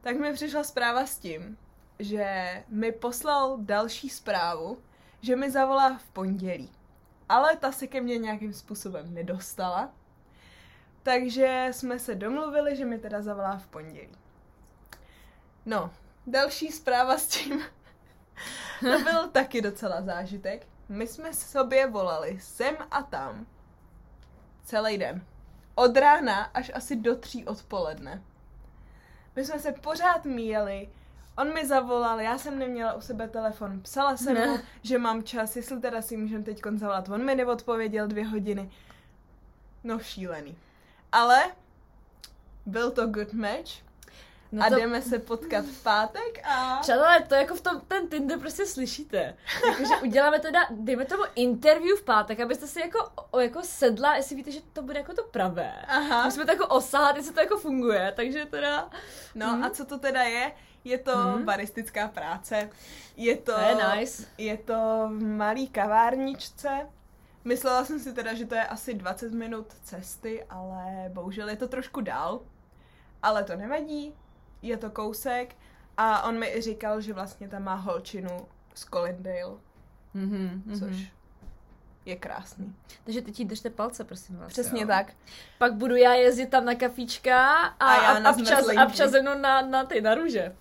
Tak 0.00 0.16
mi 0.16 0.32
přišla 0.32 0.64
zpráva 0.64 1.06
s 1.06 1.18
tím, 1.18 1.58
že 1.98 2.64
mi 2.68 2.92
poslal 2.92 3.56
další 3.60 4.08
zprávu, 4.08 4.78
že 5.20 5.36
mi 5.36 5.50
zavolá 5.50 5.98
v 5.98 6.08
pondělí. 6.08 6.70
Ale 7.28 7.56
ta 7.56 7.72
se 7.72 7.86
ke 7.86 8.00
mně 8.00 8.18
nějakým 8.18 8.52
způsobem 8.52 9.14
nedostala. 9.14 9.92
Takže 11.02 11.68
jsme 11.70 11.98
se 11.98 12.14
domluvili, 12.14 12.76
že 12.76 12.84
mi 12.84 12.98
teda 12.98 13.22
zavolá 13.22 13.56
v 13.56 13.66
pondělí. 13.66 14.23
No, 15.66 15.90
další 16.26 16.72
zpráva 16.72 17.18
s 17.18 17.26
tím. 17.26 17.62
to 18.80 18.98
byl 18.98 19.28
taky 19.28 19.62
docela 19.62 20.02
zážitek. 20.02 20.66
My 20.88 21.06
jsme 21.06 21.34
sobě 21.34 21.86
volali 21.86 22.38
sem 22.40 22.76
a 22.90 23.02
tam 23.02 23.46
celý 24.64 24.98
den. 24.98 25.26
Od 25.74 25.96
rána 25.96 26.42
až 26.44 26.70
asi 26.74 26.96
do 26.96 27.16
tří 27.16 27.44
odpoledne. 27.44 28.22
My 29.36 29.44
jsme 29.44 29.58
se 29.58 29.72
pořád 29.72 30.24
míjeli 30.24 30.88
On 31.36 31.54
mi 31.54 31.66
zavolal, 31.66 32.20
já 32.20 32.38
jsem 32.38 32.58
neměla 32.58 32.92
u 32.92 33.00
sebe 33.00 33.28
telefon, 33.28 33.80
psala 33.80 34.16
jsem 34.16 34.34
Ne. 34.34 34.46
mu, 34.46 34.58
že 34.82 34.98
mám 34.98 35.22
čas, 35.22 35.56
jestli 35.56 35.80
teda 35.80 36.02
si 36.02 36.16
můžem 36.16 36.44
teď 36.44 36.62
zavolat. 36.74 37.08
On 37.08 37.24
mi 37.24 37.34
neodpověděl 37.34 38.06
dvě 38.06 38.26
hodiny. 38.26 38.70
No 39.84 39.98
šílený. 39.98 40.56
Ale 41.12 41.42
byl 42.66 42.90
to 42.90 43.06
good 43.06 43.32
match 43.32 43.83
No 44.52 44.66
a 44.66 44.68
to, 44.68 44.74
jdeme 44.76 45.02
se 45.02 45.18
potkat 45.18 45.64
v 45.64 45.82
pátek 45.82 46.40
a... 46.44 46.78
Přátelé, 46.80 47.22
to 47.28 47.34
jako 47.34 47.54
v 47.54 47.60
tom, 47.60 47.80
ten 47.88 48.08
Tinder 48.08 48.38
prostě 48.38 48.66
slyšíte. 48.66 49.36
Jakože 49.70 49.96
uděláme 50.02 50.38
teda, 50.40 50.60
dejme 50.70 51.04
tomu 51.04 51.22
interview 51.34 51.96
v 51.98 52.02
pátek, 52.04 52.40
abyste 52.40 52.66
si 52.66 52.80
jako, 52.80 53.08
o, 53.30 53.40
jako 53.40 53.62
sedla, 53.62 54.16
jestli 54.16 54.36
víte, 54.36 54.50
že 54.50 54.60
to 54.72 54.82
bude 54.82 54.98
jako 54.98 55.14
to 55.14 55.22
pravé. 55.22 55.72
Aha. 55.88 56.24
Musíme 56.24 56.44
to 56.44 56.52
jako 56.52 56.66
osahat, 56.66 57.16
jestli 57.16 57.34
to 57.34 57.40
jako 57.40 57.58
funguje, 57.58 58.12
takže 58.16 58.46
teda... 58.46 58.90
No 59.34 59.46
Mhm. 59.46 59.64
a 59.64 59.70
co 59.70 59.84
to 59.84 59.98
teda 59.98 60.22
je? 60.22 60.52
Je 60.84 60.98
to 60.98 61.16
Mhm. 61.18 61.44
baristická 61.44 62.08
práce. 62.08 62.70
Je 63.16 63.36
to... 63.36 63.52
To 63.54 63.60
je 63.60 63.76
nice. 63.96 64.26
Je 64.38 64.56
to 64.58 65.08
v 65.12 65.22
malý 65.22 65.68
kavárničce. 65.68 66.68
Myslela 67.44 67.84
jsem 67.84 68.00
si 68.00 68.12
teda, 68.12 68.34
že 68.34 68.46
to 68.46 68.54
je 68.54 68.64
asi 68.66 68.94
20 68.94 69.32
minut 69.32 69.66
cesty, 69.82 70.44
ale 70.50 71.10
bohužel 71.12 71.48
je 71.48 71.56
to 71.56 71.68
trošku 71.68 72.00
dál. 72.00 72.40
Ale 73.22 73.44
to 73.44 73.56
nevadí, 73.56 74.14
je 74.64 74.76
to 74.76 74.90
kousek 74.90 75.56
a 75.96 76.22
on 76.28 76.38
mi 76.38 76.60
říkal, 76.60 77.00
že 77.00 77.12
vlastně 77.12 77.48
tam 77.48 77.62
má 77.62 77.74
holčinu 77.74 78.46
z 78.74 78.84
Colindale, 78.84 79.56
Mhm, 80.14 80.62
což 80.78 81.12
je 82.04 82.16
krásný. 82.16 82.74
Takže 83.04 83.22
teď 83.22 83.40
jí 83.40 83.44
držte 83.44 83.70
palce, 83.70 84.04
prosím 84.04 84.36
vás. 84.36 84.48
Přesně 84.48 84.82
jo. 84.82 84.86
tak. 84.88 85.12
Pak 85.58 85.74
budu 85.74 85.96
já 85.96 86.14
jezdit 86.14 86.46
tam 86.46 86.64
na 86.64 86.74
kafička 86.74 87.46
a, 87.56 87.86
A 87.86 88.02
já 88.02 88.10
a, 88.10 88.18
na 88.18 88.30
a, 88.30 88.32
včas, 88.32 88.68
a 88.76 88.86
včas 88.88 89.12
jenom 89.12 89.42
na, 89.42 89.62
na 89.62 89.84
ty, 89.84 90.00
na 90.00 90.14
růže. 90.14 90.56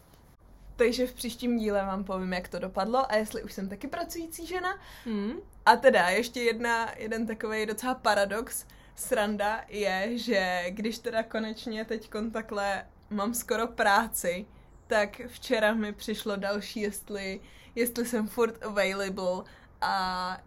Takže 0.76 1.08
v 1.08 1.14
příštím 1.14 1.58
díle 1.58 1.86
vám 1.86 2.04
povím, 2.04 2.34
jak 2.34 2.48
to 2.48 2.60
dopadlo 2.60 3.12
a 3.12 3.16
jestli 3.16 3.44
už 3.44 3.54
jsem 3.54 3.70
taky 3.70 3.88
pracující 3.88 4.46
žena. 4.48 4.80
Hmm. 5.06 5.34
A 5.66 5.76
teda 5.76 6.10
ještě 6.10 6.42
jedna, 6.42 6.92
jeden 6.98 7.28
takový 7.28 7.66
docela 7.66 7.96
paradox, 7.96 8.66
sranda 8.96 9.62
je, 9.68 10.18
že 10.18 10.66
když 10.70 11.00
teda 11.00 11.24
konečně 11.24 11.86
teď 11.86 12.10
takhle 12.34 12.86
mám 13.14 13.34
skoro 13.34 13.68
práci, 13.68 14.46
tak 14.88 15.22
včera 15.28 15.74
mi 15.74 15.94
přišlo 15.94 16.36
další, 16.36 16.82
jestli, 16.82 17.42
jestli 17.76 18.06
jsem 18.06 18.28
furt 18.28 18.64
available 18.64 19.44
a 19.82 20.38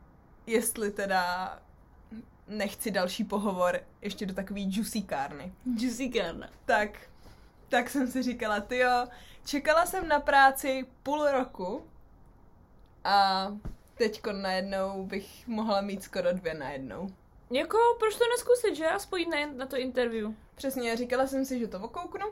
jestli 0.47 0.91
teda 0.91 1.59
nechci 2.49 2.91
další 2.91 3.25
pohovor 3.25 3.81
ještě 4.03 4.27
do 4.27 4.35
takový 4.35 4.77
juicy 4.77 5.03
kárny. 5.03 5.53
Juicy 5.79 6.09
Garna. 6.09 6.51
Tak, 6.65 6.91
tak 7.69 7.91
jsem 7.91 8.11
si 8.11 8.23
říkala, 8.23 8.61
tyjo, 8.61 9.07
čekala 9.45 9.87
jsem 9.87 10.09
na 10.09 10.21
práci 10.21 10.87
půl 11.03 11.31
roku 11.31 11.87
a 13.05 13.49
teďko 13.95 14.33
najednou 14.33 15.07
bych 15.07 15.49
mohla 15.49 15.81
mít 15.81 16.03
skoro 16.03 16.33
dvě 16.33 16.55
najednou. 16.55 17.09
Jako, 17.51 17.79
proč 17.99 18.17
to 18.17 18.25
neskusit, 18.37 18.77
že? 18.77 18.87
Aspoň 18.87 19.31
na, 19.31 19.47
na 19.57 19.67
to 19.67 19.77
interview. 19.77 20.33
Přesně, 20.55 20.97
říkala 20.97 21.27
jsem 21.27 21.45
si, 21.45 21.59
že 21.59 21.69
to 21.69 21.81
okouknu 21.81 22.27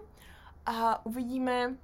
a 0.66 1.06
uvidíme, 1.06 1.76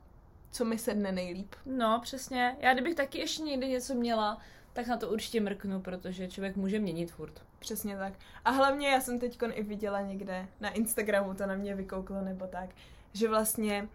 co 0.51 0.65
mi 0.65 0.79
sedne 0.79 1.13
nejlíp. 1.13 1.55
No, 1.67 2.01
přesně. 2.03 2.57
Já 2.61 2.73
kdybych 2.75 2.95
taky 2.95 3.19
ještě 3.19 3.43
někdy 3.43 3.69
něco 3.69 3.95
měla, 3.95 4.39
tak 4.73 4.87
na 4.87 4.97
to 4.97 5.09
určitě 5.09 5.41
mrknu, 5.41 5.81
protože 5.81 6.29
člověk 6.29 6.57
může 6.57 6.79
měnit 6.79 7.13
furt. 7.13 7.43
Přesně 7.59 7.97
tak. 7.97 8.13
A 8.45 8.51
hlavně 8.51 8.89
já 8.89 9.01
jsem 9.01 9.19
teď 9.19 9.39
i 9.53 9.63
viděla 9.63 10.01
někde 10.01 10.49
na 10.61 10.71
Instagramu, 10.71 11.35
to 11.35 11.47
na 11.47 11.55
mě 11.55 11.75
vykouklo 11.75 12.21
nebo 12.21 12.47
tak, 12.47 12.71
že 13.13 13.29
vlastně 13.29 13.89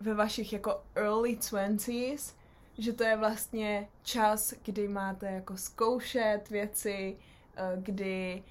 ve 0.00 0.14
vašich 0.14 0.52
jako 0.52 0.82
early 0.94 1.36
twenties, 1.36 2.34
že 2.78 2.92
to 2.92 3.04
je 3.04 3.16
vlastně 3.16 3.88
čas, 4.02 4.54
kdy 4.64 4.88
máte 4.88 5.26
jako 5.26 5.56
zkoušet 5.56 6.50
věci, 6.50 7.16
eh, 7.56 7.76
kdy 7.76 8.42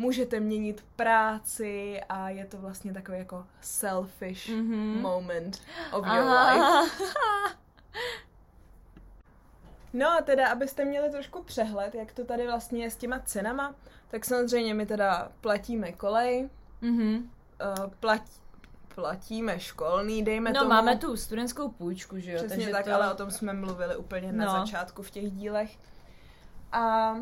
můžete 0.00 0.40
měnit 0.40 0.84
práci 0.96 2.00
a 2.08 2.28
je 2.28 2.46
to 2.46 2.58
vlastně 2.58 2.92
takový 2.94 3.18
jako 3.18 3.46
selfish 3.60 4.48
Mhm. 4.48 5.00
moment 5.00 5.62
of 5.92 6.06
your 6.06 6.24
life. 6.24 6.60
Aha. 6.60 6.86
No 9.92 10.08
a 10.08 10.20
teda, 10.22 10.48
abyste 10.48 10.84
měli 10.84 11.10
trošku 11.10 11.42
přehled, 11.42 11.94
jak 11.94 12.12
to 12.12 12.24
tady 12.24 12.46
vlastně 12.46 12.84
je 12.84 12.90
s 12.90 12.96
těma 12.96 13.18
cenama, 13.20 13.74
tak 14.08 14.24
samozřejmě 14.24 14.74
my 14.74 14.86
teda 14.86 15.32
platíme 15.40 15.92
kolej, 15.92 16.48
Mhm. 16.80 17.14
uh, 17.14 17.90
plat, 18.00 18.22
platíme 18.94 19.60
školný, 19.60 20.22
dejme 20.24 20.52
No, 20.52 20.58
tomu. 20.60 20.70
máme 20.70 20.96
tu 20.96 21.16
studentskou 21.16 21.68
půjčku, 21.68 22.18
že 22.18 22.32
jo? 22.32 22.36
Přesně 22.38 22.56
takže 22.56 22.70
tak, 22.72 22.84
to... 22.84 22.94
ale 22.94 23.12
o 23.12 23.16
tom 23.16 23.30
jsme 23.30 23.52
mluvili 23.52 23.96
úplně 23.96 24.32
na 24.32 24.44
No. 24.44 24.52
začátku 24.52 25.02
v 25.02 25.10
těch 25.10 25.30
dílech. 25.30 25.70
A 26.72 27.14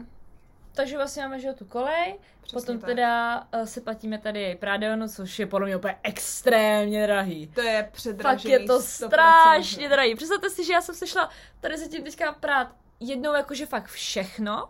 Takže 0.78 0.96
vlastně 0.96 1.22
máme, 1.22 1.40
že 1.40 1.52
tu 1.52 1.64
kolej, 1.64 2.18
Přesně 2.42 2.60
potom 2.60 2.78
tak. 2.78 2.88
teda 2.90 3.36
uh, 3.54 3.62
se 3.64 3.80
platíme 3.80 4.18
tady 4.18 4.56
Pradeonu, 4.60 5.08
což 5.08 5.38
je 5.38 5.46
podle 5.46 5.66
mě 5.66 5.76
úplně 5.76 5.96
extrémně 6.02 7.06
drahý. 7.06 7.46
to 7.46 7.60
je 7.60 7.82
Fakt 7.82 7.92
předražený. 7.92 8.52
je 8.52 8.58
to 8.66 8.78
100%. 8.78 9.06
strašně 9.06 9.88
drahý. 9.88 10.14
Představte 10.14 10.50
si, 10.50 10.64
že 10.64 10.72
já 10.72 10.80
jsem 10.80 10.94
se 10.94 11.06
šla 11.06 11.30
tady 11.60 11.78
se 11.78 11.88
tím 11.88 12.02
teďka 12.04 12.32
prát 12.32 12.68
jednou 13.00 13.32
jakože 13.34 13.66
fakt 13.66 13.86
všechno. 13.86 14.68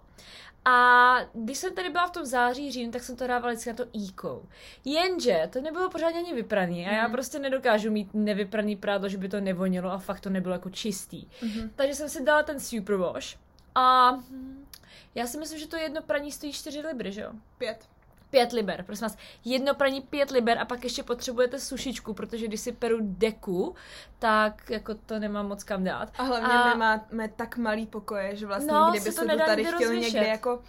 A 0.64 1.14
když 1.32 1.58
jsem 1.58 1.74
tady 1.74 1.90
byla 1.90 2.06
v 2.06 2.10
tom 2.10 2.24
září, 2.26 2.72
říjnu, 2.72 2.92
tak 2.92 3.02
jsem 3.02 3.16
to 3.16 3.26
dávala 3.26 3.52
vždycky 3.52 3.70
na 3.70 3.76
to 3.76 3.84
íkou. 3.96 4.42
Jenže 4.84 5.48
to 5.52 5.60
nebylo 5.60 5.90
pořádně 5.90 6.18
ani 6.18 6.34
vypraný 6.34 6.86
a 6.86 6.92
já 6.92 7.02
Mhm. 7.02 7.12
prostě 7.12 7.38
nedokážu 7.38 7.90
mít 7.90 8.14
nevypraný 8.14 8.76
prádlo, 8.76 9.08
že 9.08 9.18
by 9.18 9.28
to 9.28 9.40
nevonilo 9.40 9.90
a 9.92 9.98
fakt 9.98 10.20
to 10.20 10.30
nebylo 10.30 10.52
jako 10.54 10.70
čistý. 10.70 11.26
Mhm. 11.42 11.70
Takže 11.76 11.94
jsem 11.94 12.08
si 12.08 12.24
dala 12.24 12.42
ten 12.42 12.60
superwash 12.60 13.36
a 13.74 14.10
hm, 14.10 14.66
já 15.14 15.26
si 15.26 15.38
myslím, 15.38 15.58
že 15.58 15.66
to 15.68 15.76
jedno 15.76 16.02
praní 16.02 16.32
stojí 16.32 16.52
4 16.52 16.80
libry, 16.80 17.12
že 17.12 17.20
jo? 17.20 17.30
Pět. 17.58 17.88
5 18.30 18.52
liber, 18.52 18.82
prosím 18.82 19.02
vás. 19.02 19.16
Jedno 19.44 19.74
praní 19.74 20.00
5 20.00 20.30
liber 20.30 20.58
a 20.58 20.64
pak 20.64 20.84
ještě 20.84 21.02
potřebujete 21.02 21.60
sušičku, 21.60 22.14
protože 22.14 22.46
když 22.46 22.60
si 22.60 22.72
peru 22.72 22.98
deku, 23.00 23.74
tak 24.18 24.70
jako 24.70 24.94
to 24.94 25.18
nemám 25.18 25.48
moc 25.48 25.64
kam 25.64 25.84
dát. 25.84 26.12
A 26.18 26.22
hlavně 26.22 26.48
A- 26.48 26.68
my 26.74 26.78
máme 26.78 27.28
tak 27.36 27.56
malý 27.56 27.86
pokoje, 27.86 28.36
že 28.36 28.46
vlastně 28.46 28.72
No, 28.72 28.90
kdyby 28.90 29.12
se 29.12 29.20
to 29.24 29.28
to, 29.28 29.36
tady 29.46 29.70
rozvěšet. 29.70 30.00
někde 30.14 30.26
jako 30.28 30.62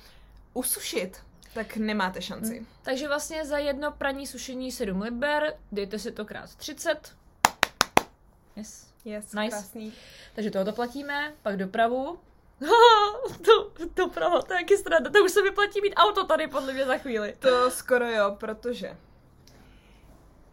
usušit, 0.54 1.18
tak 1.54 1.78
nemáte 1.78 2.22
šanci. 2.22 2.66
Takže 2.82 3.08
vlastně 3.08 3.46
za 3.46 3.58
jedno 3.58 3.92
praní 3.92 4.28
sušení 4.28 4.72
7 4.72 5.02
liber, 5.02 5.54
dejte 5.72 6.00
si 6.00 6.12
to 6.12 6.26
krát 6.26 6.56
30. 6.56 7.14
Yes. 8.56 8.90
Yes, 9.06 9.34
Nice. 9.34 9.50
krásný. 9.50 9.94
Takže 10.36 10.52
tohoto 10.52 10.74
platíme, 10.74 11.34
pak 11.42 11.58
dopravu. 11.58 12.20
to, 13.46 13.72
doprava, 13.96 14.42
to 14.42 14.54
je 14.54 14.60
jaký 14.60 14.78
strada. 14.78 15.10
To 15.10 15.24
už 15.24 15.32
se 15.32 15.42
vyplatí 15.42 15.82
mít 15.82 15.94
auto 15.96 16.26
tady 16.26 16.48
podle 16.48 16.74
mě 16.74 16.86
za 16.86 16.98
chvíli. 16.98 17.36
To 17.40 17.72
skoro 17.72 18.06
jo, 18.10 18.36
protože 18.40 18.98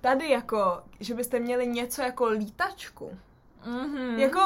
tady 0.00 0.30
jako, 0.30 0.82
že 1.00 1.14
byste 1.14 1.40
měli 1.40 1.66
něco 1.66 2.02
jako 2.02 2.26
lítačku, 2.28 3.18
Mhm. 3.66 4.18
jako 4.18 4.40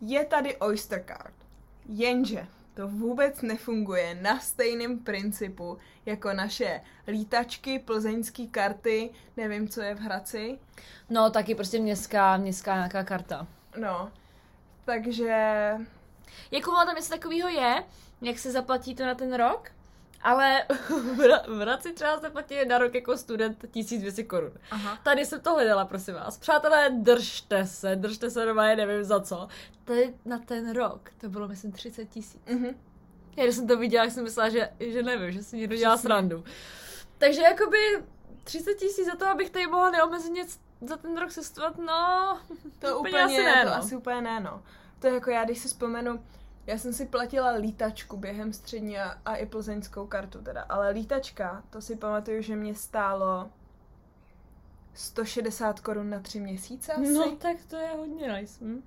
je 0.00 0.24
tady 0.24 0.56
Oyster 0.56 1.04
Card, 1.06 1.34
jenže 1.88 2.46
to 2.74 2.88
vůbec 2.88 3.42
nefunguje 3.42 4.14
na 4.14 4.38
stejném 4.40 4.98
principu 4.98 5.78
jako 6.06 6.32
naše 6.32 6.80
lítačky, 7.08 7.78
plzeňské 7.78 8.46
karty, 8.46 9.10
nevím, 9.36 9.68
co 9.68 9.80
je 9.80 9.94
v 9.94 9.98
Hradci, 9.98 10.58
No, 11.10 11.30
taky 11.30 11.54
prostě 11.54 11.78
městská, 11.78 12.36
městská 12.36 12.74
nějaká 12.74 13.04
karta. 13.04 13.46
no, 13.76 14.10
takže 14.84 15.70
Jako 16.50 16.70
ono 16.70 16.86
tam 16.86 16.96
něco 16.96 17.10
takového 17.10 17.48
je, 17.48 17.84
jak 18.22 18.38
se 18.38 18.50
zaplatí 18.50 18.94
to 18.94 19.06
na 19.06 19.14
ten 19.14 19.34
rok, 19.34 19.70
ale 20.22 20.64
v 20.88 21.18
Hra- 21.18 21.56
v 21.56 21.60
Hradci 21.60 21.92
třeba 21.92 22.20
se 22.20 22.30
platí 22.30 22.54
na 22.68 22.78
rok 22.78 22.94
jako 22.94 23.16
student 23.16 23.64
1200 23.70 24.22
korun. 24.24 24.52
Aha. 24.70 24.98
Tady 25.02 25.24
jsem 25.26 25.40
to 25.40 25.54
hledala, 25.54 25.84
prosím 25.84 26.14
vás. 26.14 26.38
Přátelé, 26.38 26.90
držte 26.90 27.66
se, 27.66 27.96
držte 27.96 28.30
se 28.30 28.44
doma, 28.46 28.62
nevím 28.74 29.04
za 29.04 29.20
co. 29.20 29.48
Tady 29.84 30.14
na 30.24 30.38
ten 30.38 30.72
rok 30.72 31.10
to 31.20 31.28
bylo, 31.28 31.48
myslím, 31.48 31.72
30 31.72 32.04
tisíc. 32.04 32.40
Mhm. 32.46 32.76
Já 33.36 33.44
když 33.44 33.56
jsem 33.56 33.66
to 33.66 33.76
viděla, 33.78 34.04
jak 34.04 34.12
jsem 34.12 34.24
myslela, 34.24 34.48
že, 34.48 34.68
že 34.80 35.02
nevím, 35.02 35.32
že 35.32 35.42
si 35.42 35.56
někdo 35.56 35.76
dělá 35.76 35.96
srandu. 35.96 36.44
Takže 37.18 37.42
jakoby 37.42 37.78
30 38.44 38.74
tisíc 38.74 39.06
za 39.06 39.16
to, 39.16 39.26
abych 39.26 39.50
tady 39.50 39.66
mohla 39.66 39.90
neomezeně 39.90 40.44
za 40.80 40.96
ten 40.96 41.16
rok 41.18 41.30
cestovat, 41.32 41.78
no... 41.78 42.38
To 42.78 42.98
Úplně 42.98 43.10
úplně, 43.10 43.24
asi 43.24 43.44
ne, 43.44 43.64
to 43.64 43.70
no. 43.70 43.76
asi 43.76 43.96
úplně 43.96 44.20
ne, 44.20 44.40
no. 44.40 44.62
To 44.98 45.06
je 45.06 45.14
jako 45.14 45.30
já, 45.30 45.44
když 45.44 45.58
si 45.58 45.68
vzpomenu, 45.68 46.24
já 46.66 46.78
jsem 46.78 46.92
si 46.92 47.06
platila 47.06 47.50
lítačku 47.50 48.16
během 48.16 48.52
střední 48.52 48.98
a, 48.98 49.18
a 49.24 49.36
i 49.36 49.46
plzeňskou 49.46 50.06
kartu 50.06 50.42
teda, 50.42 50.62
ale 50.68 50.90
lítačka, 50.90 51.64
to 51.70 51.80
si 51.80 51.96
pamatuju, 51.96 52.42
že 52.42 52.56
mě 52.56 52.74
stálo 52.74 53.50
160 54.94 55.80
korun 55.80 56.10
na 56.10 56.20
tři 56.20 56.40
měsíce 56.40 56.92
asi. 56.92 57.12
No, 57.12 57.36
tak 57.36 57.56
to 57.70 57.76
je 57.76 57.88
hodně 57.88 58.32
nice. 58.32 58.64
Hm? 58.64 58.82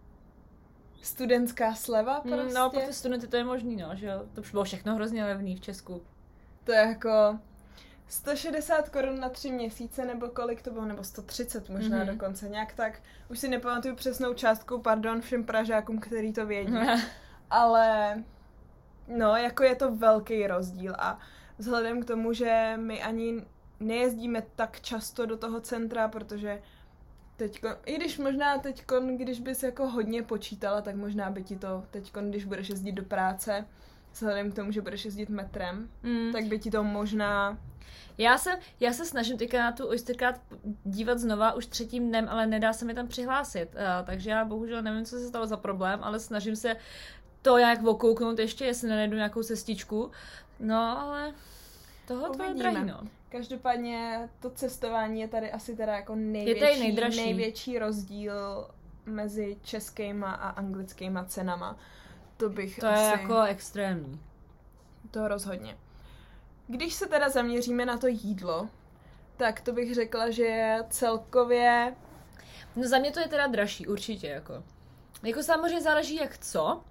Studentská 1.01 1.75
sleva 1.75 2.21
Mm, 2.23 2.31
prostě. 2.31 2.53
No, 2.53 2.69
pro 2.69 2.79
ty 2.81 2.93
studenty 2.93 3.27
to 3.27 3.37
je 3.37 3.43
možný, 3.43 3.75
no, 3.75 3.89
že 3.93 4.07
jo. 4.07 4.25
To 4.33 4.41
bylo 4.51 4.63
všechno 4.63 4.95
hrozně 4.95 5.25
levný 5.25 5.55
v 5.55 5.61
Česku. 5.61 6.01
To 6.63 6.71
je 6.71 6.79
jako 6.79 7.39
160 8.09 8.89
korun 8.89 9.19
na 9.19 9.29
tři 9.29 9.51
měsíce, 9.51 10.05
nebo 10.05 10.27
kolik 10.27 10.61
to 10.61 10.71
bylo, 10.71 10.85
nebo 10.85 11.03
130 11.03 11.69
možná 11.69 11.97
Mhm. 11.97 12.07
mm-hmm. 12.07 12.11
dokonce, 12.11 12.49
nějak 12.49 12.73
tak. 12.73 13.01
Už 13.29 13.39
si 13.39 13.47
nepamatuju 13.47 13.95
přesnou 13.95 14.33
částku, 14.33 14.81
pardon 14.81 15.21
všem 15.21 15.43
Pražákům, 15.43 15.99
který 15.99 16.33
to 16.33 16.45
vědí. 16.45 16.73
Ale 17.49 18.15
no, 19.07 19.35
jako 19.35 19.63
je 19.63 19.75
to 19.75 19.95
velký 19.95 20.47
rozdíl 20.47 20.93
a 20.99 21.19
vzhledem 21.57 22.01
k 22.03 22.05
tomu, 22.05 22.33
že 22.33 22.73
my 22.75 23.03
ani 23.03 23.45
nejezdíme 23.79 24.43
tak 24.55 24.81
často 24.81 25.25
do 25.25 25.37
toho 25.37 25.61
centra, 25.61 26.07
protože 26.07 26.61
teďko, 27.37 27.69
i 27.85 27.95
když 27.95 28.17
možná 28.17 28.57
teďko, 28.57 28.99
když 29.17 29.39
bys 29.39 29.63
jako 29.63 29.87
hodně 29.89 30.23
počítala, 30.23 30.81
tak 30.81 30.95
možná 30.95 31.29
by 31.29 31.43
ti 31.43 31.55
to 31.57 31.83
teďko, 31.91 32.21
když 32.21 32.45
budeš 32.45 32.69
jezdit 32.69 32.91
do 32.91 33.03
práce, 33.03 33.65
vzhledem 34.13 34.51
k 34.51 34.55
tomu, 34.55 34.71
že 34.71 34.81
budeš 34.81 35.05
jezdit 35.05 35.29
metrem, 35.29 35.89
Mm. 36.03 36.31
tak 36.31 36.45
by 36.45 36.59
ti 36.59 36.71
to 36.71 36.83
možná 36.83 37.57
Já 38.17 38.37
se, 38.37 38.49
já 38.79 38.93
se 38.93 39.05
snažím 39.05 39.37
teďka 39.37 39.57
na 39.59 39.71
tu 39.71 39.87
Oystercard 39.87 40.41
dívat 40.83 41.19
znova 41.19 41.53
už 41.53 41.65
třetím 41.65 42.07
dnem, 42.07 42.27
ale 42.29 42.47
nedá 42.47 42.73
se 42.73 42.85
mi 42.85 42.93
tam 42.93 43.07
přihlásit. 43.07 43.69
Uh, 43.75 44.05
takže 44.05 44.29
já 44.29 44.45
bohužel 44.45 44.81
nevím, 44.81 45.05
co 45.05 45.19
se 45.19 45.27
stalo 45.27 45.47
za 45.47 45.57
problém, 45.57 45.99
ale 46.03 46.19
snažím 46.19 46.55
se 46.55 46.75
to 47.41 47.57
jak 47.57 47.83
okouknout 47.83 48.39
ještě, 48.39 48.65
jestli 48.65 48.89
nenajdu 48.89 49.15
nějakou 49.15 49.43
cestičku. 49.43 50.11
No, 50.59 50.99
ale 51.01 51.33
tohle 52.07 52.29
to 52.29 52.43
je 52.43 52.53
drahý, 52.53 52.85
no. 52.85 52.99
Každopádně 53.29 54.29
to 54.39 54.49
cestování 54.49 55.21
je 55.21 55.27
tady 55.27 55.51
asi 55.51 55.75
teda 55.75 55.95
jako 55.95 56.13
tady 56.13 56.21
největší, 56.25 56.79
nejdražší. 56.79 57.21
největší 57.25 57.79
rozdíl 57.79 58.67
mezi 59.05 59.57
českýma 59.63 60.31
a 60.31 60.49
anglickýma 60.49 61.23
cenama. 61.25 61.77
To 62.39 62.49
bych 62.49 62.79
To 62.79 62.87
asi... 62.87 63.01
je 63.03 63.09
jako 63.09 63.41
extrémní. 63.41 64.19
To 65.11 65.27
rozhodně. 65.27 65.77
Když 66.67 66.93
se 66.93 67.07
teda 67.07 67.29
zaměříme 67.29 67.85
na 67.85 67.97
to 67.97 68.07
jídlo, 68.07 68.69
tak 69.37 69.61
to 69.61 69.73
bych 69.73 69.95
řekla, 69.95 70.29
že 70.29 70.43
je 70.43 70.83
celkově... 70.89 71.95
No 72.75 72.87
za 72.87 72.97
mě 72.97 73.11
to 73.11 73.19
je 73.19 73.27
teda 73.27 73.47
dražší, 73.47 73.87
určitě, 73.87 74.27
jako. 74.27 74.63
Jako 75.23 75.43
samozřejmě 75.43 75.81
záleží 75.81 76.15
jak 76.15 76.37
co. 76.37 76.83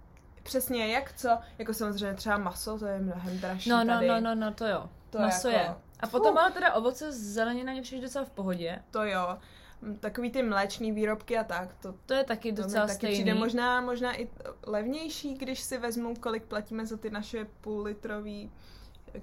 Přesně 0.42 0.86
jak 0.92 1.12
co, 1.12 1.38
jako 1.58 1.74
samozřejmě 1.74 2.14
třeba 2.14 2.38
maso, 2.38 2.78
to 2.78 2.86
je 2.86 2.98
mnohem 2.98 3.38
dražší 3.38 3.70
No, 3.70 3.84
no, 3.84 3.94
tady. 3.94 4.08
no, 4.08 4.20
no, 4.20 4.34
no, 4.34 4.54
to 4.54 4.66
jo. 4.66 4.88
To 5.10 5.18
Maso 5.18 5.48
jako- 5.48 5.64
je. 5.70 5.74
A 6.00 6.06
potom 6.06 6.32
Fuh. 6.32 6.40
ale 6.42 6.52
teda 6.52 6.72
ovoce, 6.74 7.12
zelenina 7.12 7.72
mě 7.72 7.82
přijde 7.82 8.02
docela 8.06 8.24
v 8.24 8.30
pohodě. 8.30 8.82
To 8.90 9.04
jo. 9.04 9.38
Mm, 9.82 9.96
Takový 9.98 10.30
ty 10.30 10.42
mléčný 10.42 10.92
výrobky 10.92 11.38
a 11.38 11.44
tak, 11.44 11.74
to, 11.82 11.94
To 12.06 12.14
je 12.14 12.24
taky 12.24 12.52
to 12.52 12.62
docela 12.62 12.86
taky 12.86 12.96
stejný. 12.96 13.14
přijde 13.14 13.34
možná, 13.34 13.80
možná 13.80 14.20
i 14.20 14.28
levnější, 14.66 15.34
když 15.34 15.60
si 15.60 15.78
vezmu, 15.78 16.14
kolik 16.16 16.42
platíme 16.44 16.86
za 16.86 16.96
ty 16.96 17.10
naše 17.10 17.46
půl 17.60 17.82
litrový 17.82 18.50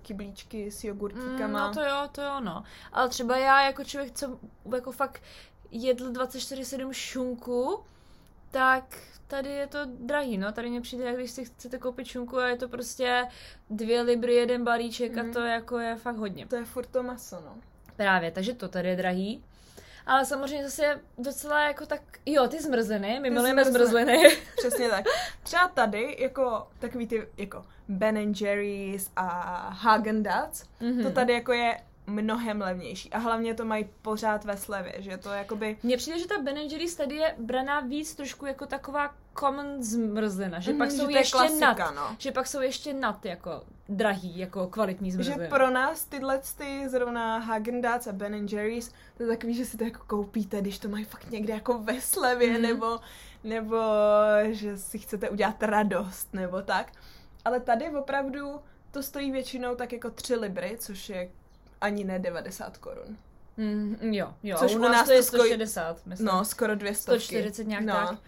kyblíčky 0.02 0.72
s 0.72 0.84
Mm, 0.84 0.88
jogurtíkama. 0.90 1.68
no 1.68 1.74
to 1.74 1.82
jo, 1.82 2.08
to 2.12 2.22
jo, 2.22 2.40
no. 2.40 2.64
Ale 2.92 3.10
třeba 3.10 3.38
já 3.38 3.66
jako 3.66 3.84
člověk, 3.84 4.14
co 4.14 4.40
jako 4.76 4.92
fakt 4.92 5.22
jedl 5.72 6.12
24-7 6.12 6.92
šunku, 6.94 7.80
tak 8.52 8.98
tady 9.28 9.50
je 9.50 9.68
to 9.68 9.80
drahý, 9.86 10.38
no. 10.38 10.52
Tady 10.52 10.70
mě 10.70 10.82
přijde, 10.82 11.04
jak 11.04 11.16
když 11.16 11.32
si 11.32 11.46
chcete 11.46 11.78
koupit 11.78 12.08
šunku 12.08 12.38
a 12.38 12.48
je 12.48 12.58
to 12.58 12.70
prostě 12.70 13.28
dvě 13.70 14.02
libry, 14.02 14.34
jeden 14.36 14.64
balíček 14.64 15.16
Mhm. 15.16 15.30
a 15.30 15.34
to 15.34 15.40
jako 15.40 15.80
je 15.80 15.96
fakt 15.96 16.18
hodně. 16.18 16.48
To 16.48 16.56
je 16.56 16.66
furt 16.66 16.88
to 16.88 17.04
maso, 17.04 17.36
no. 17.46 17.56
Právě, 17.96 18.32
takže 18.32 18.54
to 18.54 18.68
tady 18.68 18.90
je 18.90 18.96
drahý. 18.96 19.44
Ale 20.06 20.26
samozřejmě 20.26 20.64
zase 20.64 21.00
docela 21.18 21.68
jako 21.68 21.86
tak, 21.86 22.02
jo, 22.26 22.48
ty 22.48 22.62
zmrzliny, 22.62 23.20
my 23.20 23.30
milujeme 23.30 23.66
zmrzliny. 23.66 24.24
Přesně 24.58 24.90
tak. 24.90 25.06
Třeba 25.44 25.68
tady, 25.68 26.16
jako 26.20 26.68
takový 26.80 27.08
ty, 27.08 27.28
jako 27.38 27.66
Ben 27.88 28.18
and 28.18 28.42
Jerry's 28.42 29.12
a 29.16 29.26
Hagen 29.80 30.24
Dazs, 30.24 30.64
Mhm. 30.82 31.04
to 31.04 31.10
tady 31.12 31.34
jako 31.34 31.54
je 31.54 31.78
mnohem 32.08 32.62
levnější. 32.62 33.10
A 33.14 33.18
hlavně 33.18 33.54
to 33.54 33.66
mají 33.66 33.90
pořád 34.02 34.46
ve 34.46 34.58
slevě, 34.58 34.94
že 34.98 35.18
to 35.18 35.30
jakoby... 35.30 35.78
Mně 35.84 35.98
přijde, 35.98 36.20
že 36.20 36.28
ta 36.28 36.42
Ben 36.42 36.58
Jerry's 36.58 36.96
tady 36.96 37.16
je 37.16 37.36
braná 37.38 37.80
víc 37.80 38.16
trošku 38.16 38.46
jako 38.46 38.66
taková 38.66 39.16
common 39.40 39.84
zmrzlina, 39.84 40.60
že 40.60 40.72
Mhm, 40.72 40.78
pak 40.80 40.92
že 40.92 40.98
jsou 40.98 41.10
ještě 41.10 41.32
klasika, 41.38 41.66
nad, 41.74 41.92
no. 41.96 42.16
že 42.20 42.32
pak 42.32 42.48
jsou 42.48 42.62
ještě 42.62 42.94
nad 42.94 43.26
jako 43.26 43.64
drahý, 43.90 44.38
jako 44.40 44.68
kvalitní 44.68 45.12
zmrzliny. 45.12 45.44
Že 45.44 45.50
pro 45.50 45.70
nás 45.70 46.06
tyhle 46.06 46.42
ty 46.58 46.90
zrovna 46.90 47.38
Hagen 47.38 47.82
Dazs 47.82 48.08
a 48.08 48.12
Ben 48.12 48.48
Jerry's, 48.52 48.92
to 49.18 49.24
je 49.24 49.30
takový, 49.30 49.54
že 49.56 49.66
si 49.66 49.78
to 49.78 49.84
jako 49.84 50.04
koupíte, 50.08 50.62
když 50.62 50.80
to 50.80 50.90
mají 50.90 51.06
fakt 51.06 51.32
někde 51.32 51.54
jako 51.54 51.78
ve 51.80 52.02
slevě, 52.02 52.52
Mhm. 52.54 52.62
nebo, 52.62 53.00
nebo 53.44 53.78
že 54.44 54.78
si 54.78 55.00
chcete 55.00 55.30
udělat 55.30 55.64
radost, 55.64 56.34
nebo 56.34 56.62
tak. 56.62 56.92
Ale 57.46 57.60
tady 57.60 57.90
opravdu 57.90 58.60
to 58.92 59.04
stojí 59.04 59.32
většinou 59.32 59.76
tak 59.76 59.94
jako 59.94 60.10
3 60.10 60.36
libry, 60.36 60.76
což 60.80 61.10
je 61.10 61.30
ani 61.86 62.04
ne 62.04 62.20
90 62.20 62.78
korun. 62.78 63.18
Mm, 63.58 63.98
jo, 64.02 64.34
jo, 64.44 64.58
Což 64.58 64.76
u 64.76 64.80
u 64.80 64.82
nás, 64.82 65.06
to 65.06 65.12
je 65.14 65.24
to 65.24 65.24
stojí- 65.38 65.48
160, 65.50 66.06
myslím. 66.06 66.28
No, 66.28 66.46
skoro 66.46 66.76
200. 66.76 67.02
140 67.02 67.68
nějak 67.68 67.84
no, 67.84 67.94
tak. 67.94 68.20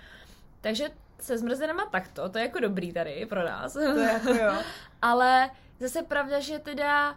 Takže 0.62 0.90
se 1.20 1.38
zmrzlinama 1.38 1.86
takto, 1.86 2.30
to 2.30 2.38
je 2.38 2.44
jako 2.44 2.60
dobrý 2.60 2.94
tady 2.94 3.26
pro 3.26 3.44
nás. 3.46 3.74
To 3.74 3.80
je 3.80 4.12
jako 4.14 4.30
jo. 4.30 4.54
Ale 5.02 5.50
zase 5.80 6.04
pravda, 6.04 6.40
že 6.40 6.60
teda 6.60 7.12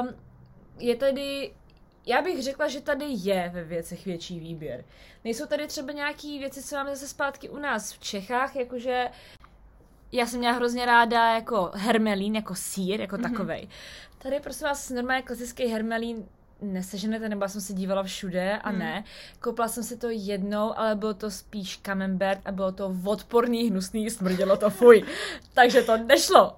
um, 0.00 0.08
je 0.78 0.96
tady, 0.96 1.54
já 2.06 2.22
bych 2.22 2.42
řekla, 2.42 2.68
že 2.68 2.80
tady 2.80 3.04
je 3.08 3.50
ve 3.54 3.64
věcech 3.64 4.04
větší 4.04 4.40
výběr. 4.40 4.84
Nejsou 5.24 5.46
tady 5.46 5.66
třeba 5.66 5.92
nějaký 5.92 6.38
věci, 6.38 6.62
co 6.62 6.76
máme 6.76 6.90
zase 6.96 7.08
zpátky 7.08 7.48
u 7.48 7.58
nás 7.58 7.92
v 7.92 7.98
Čechách, 7.98 8.56
jakože 8.56 9.08
já 10.12 10.26
jsem 10.26 10.38
měla 10.38 10.54
hrozně 10.54 10.86
ráda 10.86 11.34
jako 11.34 11.70
hermelín, 11.74 12.34
jako 12.34 12.54
sír, 12.54 13.00
jako 13.00 13.16
mm-hmm. 13.16 13.22
takovej. 13.22 13.68
Tady 14.18 14.40
prosím 14.40 14.66
vás 14.66 14.90
normálně 14.90 15.22
klasický 15.22 15.66
hermelín 15.66 16.28
neseženete, 16.60 17.28
nebo 17.28 17.44
já 17.44 17.48
jsem 17.48 17.60
se 17.60 17.72
dívala 17.72 18.02
všude 18.02 18.58
a 18.58 18.70
Hmm. 18.70 18.78
ne. 18.78 19.04
Koupila 19.40 19.68
jsem 19.68 19.84
si 19.84 19.96
to 19.96 20.06
jednou, 20.10 20.78
ale 20.78 20.94
bylo 20.94 21.14
to 21.14 21.30
spíš 21.30 21.76
camembert 21.82 22.40
a 22.44 22.52
bylo 22.52 22.72
to 22.72 22.96
odporný, 23.04 23.70
hnusný, 23.70 24.10
smrdělo 24.10 24.56
to 24.56 24.70
fuj. 24.70 25.04
Takže 25.54 25.82
to 25.82 25.96
nešlo. 25.96 26.56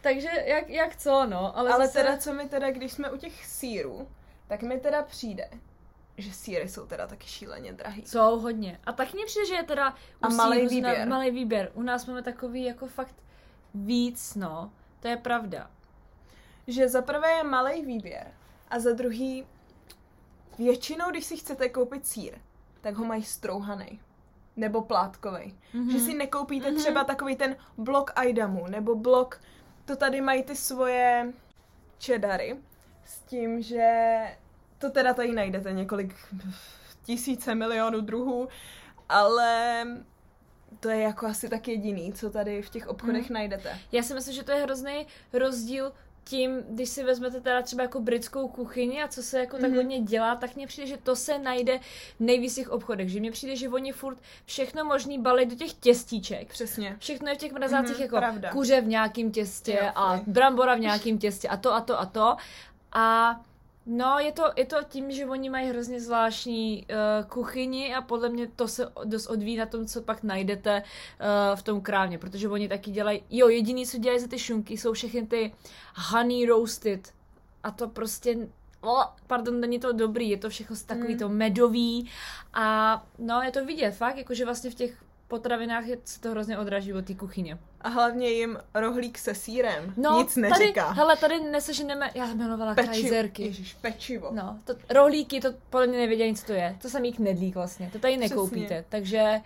Takže 0.00 0.28
jak, 0.44 0.70
jak 0.70 0.96
co, 0.96 1.26
no. 1.26 1.58
Ale, 1.58 1.70
Ale 1.70 1.86
zase... 1.86 1.98
teda, 1.98 2.16
co 2.16 2.32
mi 2.32 2.48
teda, 2.48 2.70
když 2.70 2.92
jsme 2.92 3.10
u 3.10 3.16
těch 3.16 3.46
sírů, 3.46 4.08
tak 4.48 4.62
mi 4.62 4.80
teda 4.80 5.02
přijde, 5.02 5.48
že 6.18 6.32
síry 6.32 6.68
jsou 6.68 6.86
teda 6.86 7.06
taky 7.06 7.26
šíleně 7.26 7.72
drahý. 7.72 8.02
Jsou 8.06 8.38
hodně. 8.38 8.80
A 8.84 8.92
tak 8.92 9.12
mně 9.14 9.26
přijde, 9.26 9.46
že 9.46 9.54
je 9.54 9.62
teda 9.62 9.94
A 10.22 10.28
u 10.28 10.34
malej 10.34 10.68
sýru 10.68 10.80
zna- 10.80 10.90
výběr. 10.90 11.32
výběr. 11.32 11.70
U 11.74 11.82
nás 11.82 12.06
máme 12.06 12.22
takový 12.22 12.64
jako 12.64 12.86
fakt 12.86 13.14
víc, 13.74 14.34
no. 14.34 14.70
To 15.00 15.08
je 15.08 15.16
pravda. 15.16 15.70
Že 16.66 16.88
za 16.88 17.02
prvé 17.02 17.30
je 17.32 17.44
malý 17.44 17.84
výběr 17.84 18.26
a 18.68 18.78
za 18.78 18.92
druhý 18.92 19.46
většinou, 20.58 21.10
když 21.10 21.24
si 21.24 21.36
chcete 21.36 21.68
koupit 21.68 22.06
sír, 22.06 22.38
tak 22.80 22.94
ho 22.94 23.04
mají 23.04 23.22
strouhaný. 23.22 24.00
Nebo 24.56 24.82
plátkovej. 24.82 25.54
Mhm. 25.74 25.90
Že 25.90 25.98
si 26.00 26.14
nekoupíte 26.14 26.70
Mhm. 26.70 26.78
třeba 26.80 27.04
takový 27.04 27.36
ten 27.36 27.56
blok 27.78 28.10
Aidamu, 28.16 28.66
nebo 28.66 28.94
blok, 28.94 29.40
to 29.84 29.96
tady 29.96 30.20
mají 30.20 30.42
ty 30.42 30.56
svoje 30.56 31.32
cheddary, 32.04 32.56
s 33.04 33.20
tím, 33.20 33.62
že 33.62 33.90
to 34.78 34.90
teda 34.90 35.14
tady 35.14 35.32
najdete 35.32 35.72
několik 35.72 36.14
tisíce 37.02 37.54
milionů 37.54 38.00
druhů, 38.00 38.48
ale 39.08 39.84
to 40.80 40.88
je 40.88 41.00
jako 41.00 41.26
asi 41.26 41.48
tak 41.48 41.68
jediný, 41.68 42.12
co 42.12 42.30
tady 42.30 42.62
v 42.62 42.70
těch 42.70 42.88
obchodech 42.88 43.24
Mhm. 43.24 43.34
najdete. 43.34 43.78
Já 43.92 44.02
si 44.02 44.14
myslím, 44.14 44.34
že 44.34 44.42
to 44.42 44.52
je 44.52 44.62
hrozný 44.62 45.06
rozdíl 45.32 45.92
tím, 46.24 46.62
když 46.68 46.88
si 46.88 47.04
vezmete 47.04 47.40
teda 47.40 47.62
třeba 47.62 47.82
jako 47.82 48.00
britskou 48.00 48.48
kuchyni 48.48 49.02
a 49.02 49.08
co 49.08 49.22
se 49.22 49.38
jako 49.40 49.56
tak 49.58 49.68
Mhm. 49.70 49.76
hodně 49.76 50.00
dělá, 50.00 50.36
tak 50.36 50.56
mně 50.56 50.66
přijde, 50.66 50.86
že 50.86 50.96
to 50.96 51.16
se 51.16 51.38
najde 51.38 51.80
nejvíc 52.20 52.52
v 52.52 52.56
těch 52.56 52.70
obchodech. 52.70 53.08
Že 53.08 53.20
mně 53.20 53.30
přijde, 53.30 53.56
že 53.56 53.68
oni 53.68 53.92
furt 53.92 54.18
všechno 54.44 54.84
možný 54.84 55.18
balí 55.18 55.46
do 55.46 55.54
těch 55.56 55.72
těstíček. 55.72 56.48
Přesně. 56.48 56.96
Všechno 56.98 57.28
je 57.28 57.34
v 57.34 57.38
těch 57.38 57.52
mrazácích 57.52 57.94
Mhm, 57.94 58.02
jako 58.02 58.16
pravda. 58.16 58.50
kuře 58.50 58.80
v 58.80 58.86
nějakém 58.86 59.30
těstě 59.32 59.78
Jo, 59.82 59.90
a 59.94 60.20
brambora 60.26 60.74
v 60.74 60.80
nějakém 60.80 61.18
těstě 61.18 61.48
a 61.48 61.56
to 61.56 61.74
a 61.74 61.80
to 61.80 62.00
a 62.00 62.06
to. 62.06 62.36
A 62.92 63.40
no, 63.86 64.18
je 64.18 64.32
to, 64.32 64.42
je 64.56 64.66
to 64.66 64.76
tím, 64.88 65.10
že 65.10 65.26
oni 65.26 65.50
mají 65.50 65.68
hrozně 65.68 66.00
zvláštní 66.00 66.86
uh, 66.90 67.28
kuchyni 67.28 67.94
a 67.94 68.02
podle 68.02 68.28
mě 68.28 68.46
to 68.46 68.68
se 68.68 68.92
dost 69.04 69.26
odvíjí 69.26 69.56
na 69.56 69.66
tom, 69.66 69.86
co 69.86 70.02
pak 70.02 70.22
najdete 70.22 70.82
uh, 70.82 71.56
v 71.56 71.62
tom 71.62 71.80
krávně, 71.80 72.18
protože 72.18 72.48
oni 72.48 72.68
taky 72.68 72.90
dělají, 72.90 73.22
jo, 73.30 73.48
jediný, 73.48 73.86
co 73.86 73.98
dělají 73.98 74.20
za 74.20 74.28
ty 74.28 74.38
šunky, 74.38 74.76
jsou 74.76 74.92
všechny 74.92 75.26
ty 75.26 75.52
honey 75.94 76.46
roasted 76.46 77.12
a 77.62 77.70
to 77.70 77.88
prostě 77.88 78.48
Oh, 78.80 79.04
pardon, 79.26 79.60
není 79.60 79.78
to 79.78 79.92
dobrý, 79.92 80.30
je 80.30 80.36
to 80.36 80.50
všechno 80.50 80.76
takový 80.86 81.12
Mm. 81.12 81.18
to 81.18 81.28
medový 81.28 82.10
a 82.54 83.06
no, 83.18 83.42
je 83.42 83.50
to 83.50 83.64
vidět 83.64 83.90
fakt, 83.90 84.16
jakože 84.16 84.44
vlastně 84.44 84.70
v 84.70 84.74
těch 84.74 85.05
potravinách 85.28 85.84
se 86.04 86.20
to 86.20 86.30
hrozně 86.30 86.58
odraží 86.58 86.92
od 86.94 87.04
té 87.04 87.14
kuchyně. 87.14 87.58
A 87.80 87.88
hlavně 87.88 88.28
jim 88.30 88.58
rohlík 88.74 89.18
se 89.18 89.34
sírem 89.34 89.94
No, 89.96 90.18
nic 90.18 90.36
neříká. 90.36 90.84
Tady, 90.86 90.96
hele, 90.96 91.16
tady 91.16 91.40
neseženeme, 91.40 92.10
já 92.14 92.26
jmenovala 92.26 92.74
kajzerky. 92.74 93.42
Ježiš, 93.42 93.74
pečivo. 93.74 94.28
No, 94.32 94.58
to, 94.64 94.74
rohlíky, 94.90 95.40
to 95.40 95.48
podle 95.70 95.86
mě 95.86 95.98
nevědějí, 95.98 96.34
co 96.34 96.46
to 96.46 96.52
je. 96.52 96.76
To 96.82 96.88
samý 96.88 97.12
knedlík 97.12 97.54
vlastně, 97.54 97.90
to 97.92 97.98
tady 97.98 98.14
Přesně. 98.18 98.28
nekoupíte. 98.36 98.84
Takže 98.88 99.40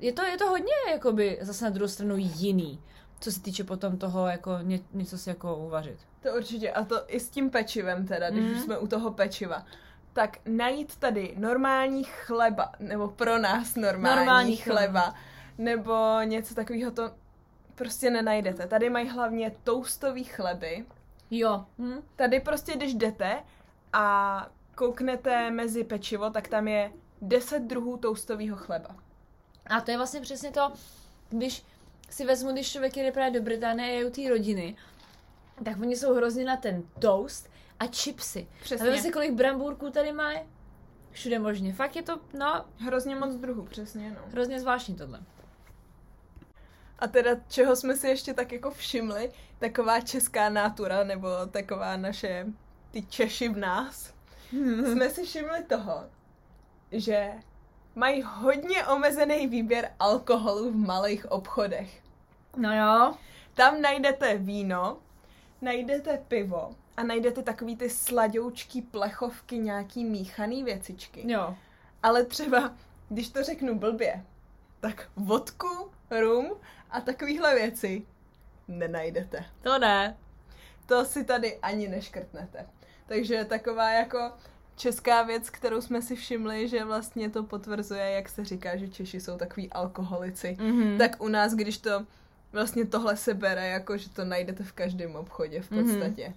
je 0.00 0.12
to, 0.12 0.22
je 0.24 0.38
to 0.38 0.46
hodně, 0.48 0.72
jakoby, 0.90 1.38
zase 1.40 1.64
na 1.64 1.70
druhou 1.70 1.88
stranu 1.88 2.14
jiný, 2.18 2.80
co 3.20 3.32
se 3.32 3.40
týče 3.42 3.64
potom 3.64 3.96
toho, 3.98 4.26
jako 4.26 4.58
ně, 4.62 4.80
něco 4.92 5.18
si 5.18 5.28
jako 5.28 5.56
uvařit. 5.56 5.98
To 6.22 6.28
určitě. 6.36 6.70
A 6.72 6.84
to 6.84 7.02
i 7.08 7.20
s 7.20 7.28
tím 7.28 7.50
pečivem 7.50 8.06
teda, 8.06 8.30
když 8.30 8.44
Mm. 8.44 8.50
už 8.56 8.60
jsme 8.60 8.78
u 8.78 8.86
toho 8.86 9.10
pečiva. 9.10 9.66
Tak 10.12 10.38
najít 10.46 10.96
tady 10.96 11.34
normální 11.38 12.04
chleba, 12.04 12.72
nebo 12.78 13.08
pro 13.08 13.38
nás 13.38 13.74
normální, 13.74 14.16
Normální 14.16 14.56
chleba. 14.56 14.78
chleba, 14.80 15.14
nebo 15.58 16.20
něco 16.24 16.54
takového 16.54 16.90
to 16.90 17.10
prostě 17.74 18.10
nenajdete. 18.10 18.66
Tady 18.66 18.90
mají 18.90 19.08
hlavně 19.08 19.52
toastový 19.64 20.24
chleby. 20.24 20.84
Jo. 21.30 21.64
Hm? 21.78 22.02
Tady 22.16 22.40
prostě, 22.40 22.76
když 22.76 22.94
jdete 22.94 23.42
a 23.92 24.48
kouknete 24.74 25.50
mezi 25.50 25.84
pečivo, 25.84 26.30
tak 26.30 26.48
tam 26.48 26.68
je 26.68 26.92
10 27.22 27.62
druhů 27.62 27.96
toastového 27.96 28.56
chleba. 28.56 28.96
A 29.66 29.80
to 29.80 29.90
je 29.90 29.96
vlastně 29.96 30.20
přesně 30.20 30.50
to, 30.50 30.72
když 31.28 31.64
si 32.10 32.24
vezmu, 32.24 32.52
když 32.52 32.72
člověk 32.72 32.96
jde 32.96 33.12
právě 33.12 33.40
do 33.40 33.44
Británie 33.44 33.90
a 33.90 33.98
je 33.98 34.06
u 34.06 34.10
té 34.10 34.28
rodiny, 34.28 34.76
tak 35.64 35.80
oni 35.80 35.96
jsou 35.96 36.14
hrozně 36.14 36.44
na 36.44 36.56
ten 36.56 36.82
toast 36.98 37.50
a 37.80 37.86
chipsy. 37.86 38.48
Přesně. 38.62 38.88
A 38.88 38.90
vem 38.90 39.02
si, 39.02 39.10
kolik 39.10 39.32
brambůrků 39.32 39.90
tady 39.90 40.12
mají. 40.12 40.38
Všude 41.10 41.38
možně. 41.38 41.72
Fakt 41.72 41.96
je 41.96 42.02
to, 42.02 42.20
no, 42.38 42.64
Hrozně 42.78 43.16
moc 43.16 43.34
druhů, 43.34 43.62
přesně, 43.62 44.10
no. 44.10 44.20
hrozně 44.30 44.60
zvláštní 44.60 44.94
tohle. 44.94 45.20
A 46.98 47.06
teda, 47.06 47.30
čeho 47.48 47.76
jsme 47.76 47.96
si 47.96 48.08
ještě 48.08 48.34
tak 48.34 48.52
jako 48.52 48.70
všimli, 48.70 49.32
taková 49.58 50.00
česká 50.00 50.48
nátura, 50.48 51.04
nebo 51.04 51.28
taková 51.50 51.96
naše, 51.96 52.46
ty 52.90 53.02
Češi 53.02 53.48
v 53.48 53.56
nás, 53.58 54.14
jsme 54.92 55.10
si 55.10 55.24
všimli 55.24 55.64
toho, 55.64 56.04
že 56.92 57.32
mají 57.94 58.22
hodně 58.22 58.86
omezený 58.86 59.46
výběr 59.46 59.90
alkoholu 59.98 60.70
v 60.70 60.76
malých 60.76 61.30
obchodech. 61.30 62.02
No 62.56 62.76
jo. 62.76 63.14
Tam 63.54 63.80
najdete 63.80 64.38
víno, 64.38 64.98
najdete 65.62 66.18
pivo 66.28 66.70
a 66.96 67.02
najdete 67.02 67.42
takový 67.42 67.76
ty 67.76 67.90
sladoučký 67.90 68.82
plechovky, 68.82 69.58
nějaký 69.58 70.04
míchaný 70.04 70.64
věcičky. 70.64 71.32
Jo. 71.32 71.56
Ale 72.02 72.24
třeba, 72.24 72.72
když 73.08 73.28
to 73.28 73.42
řeknu 73.42 73.78
blbě, 73.78 74.24
tak 74.80 75.08
vodku, 75.16 75.90
rum 76.10 76.52
a 76.96 77.00
takovýhle 77.00 77.54
věci 77.54 78.02
nenajdete. 78.68 79.44
To 79.62 79.78
ne. 79.78 80.16
To 80.86 81.04
si 81.04 81.24
tady 81.24 81.56
ani 81.56 81.88
neškrtnete. 81.88 82.66
Takže 83.06 83.44
taková 83.44 83.90
jako 83.90 84.32
česká 84.76 85.22
věc, 85.22 85.50
kterou 85.50 85.80
jsme 85.80 86.02
si 86.02 86.16
všimli, 86.16 86.68
že 86.68 86.84
vlastně 86.84 87.30
to 87.30 87.42
potvrzuje, 87.42 88.10
jak 88.10 88.28
se 88.28 88.44
říká, 88.44 88.76
že 88.76 88.88
Češi 88.88 89.20
jsou 89.20 89.36
takový 89.38 89.72
alkoholici. 89.72 90.56
Mhm. 90.60 90.98
Tak 90.98 91.22
u 91.22 91.28
nás, 91.28 91.54
když 91.54 91.78
to 91.78 92.06
vlastně 92.52 92.84
tohle 92.86 93.16
se 93.16 93.34
bere, 93.34 93.68
jako 93.68 93.96
že 93.96 94.10
to 94.10 94.24
najdete 94.24 94.64
v 94.64 94.72
každém 94.72 95.16
obchodě 95.16 95.62
v 95.62 95.70
Mhm. 95.70 95.82
podstatě. 95.84 96.34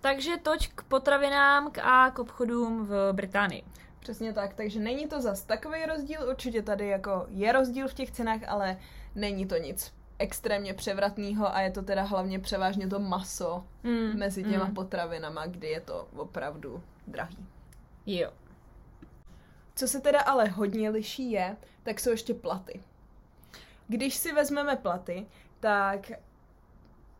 Takže 0.00 0.30
toť 0.42 0.68
k 0.74 0.82
potravinám 0.82 1.70
k- 1.70 1.78
a 1.82 2.10
k 2.10 2.18
obchodům 2.18 2.86
v 2.86 3.12
Británii. 3.12 3.64
Přesně 4.00 4.32
tak, 4.32 4.54
takže 4.54 4.80
není 4.80 5.06
to 5.06 5.20
zas 5.20 5.42
takový 5.42 5.86
rozdíl, 5.86 6.20
určitě 6.30 6.62
tady 6.62 6.88
jako 6.88 7.26
je 7.28 7.52
rozdíl 7.52 7.88
v 7.88 7.94
těch 7.94 8.10
cenách, 8.10 8.40
ale 8.48 8.76
není 9.14 9.46
to 9.46 9.56
nic 9.56 9.92
extrémně 10.18 10.74
převratného 10.74 11.54
a 11.54 11.60
je 11.60 11.70
to 11.70 11.82
teda 11.82 12.02
hlavně 12.02 12.38
převážně 12.38 12.88
to 12.88 12.98
maso 12.98 13.64
Mm. 13.82 14.18
mezi 14.18 14.44
těma 14.44 14.64
mm. 14.64 14.74
potravinama, 14.74 15.46
kdy 15.46 15.68
je 15.68 15.80
to 15.80 16.08
opravdu 16.16 16.82
drahý. 17.06 17.46
Jo. 18.06 18.30
Co 19.74 19.88
se 19.88 20.00
teda 20.00 20.20
ale 20.20 20.48
hodně 20.48 20.90
liší 20.90 21.30
je, 21.30 21.56
tak 21.82 22.00
jsou 22.00 22.10
ještě 22.10 22.34
platy. 22.34 22.80
Když 23.88 24.14
si 24.14 24.32
vezmeme 24.32 24.76
platy, 24.76 25.26
tak 25.60 26.12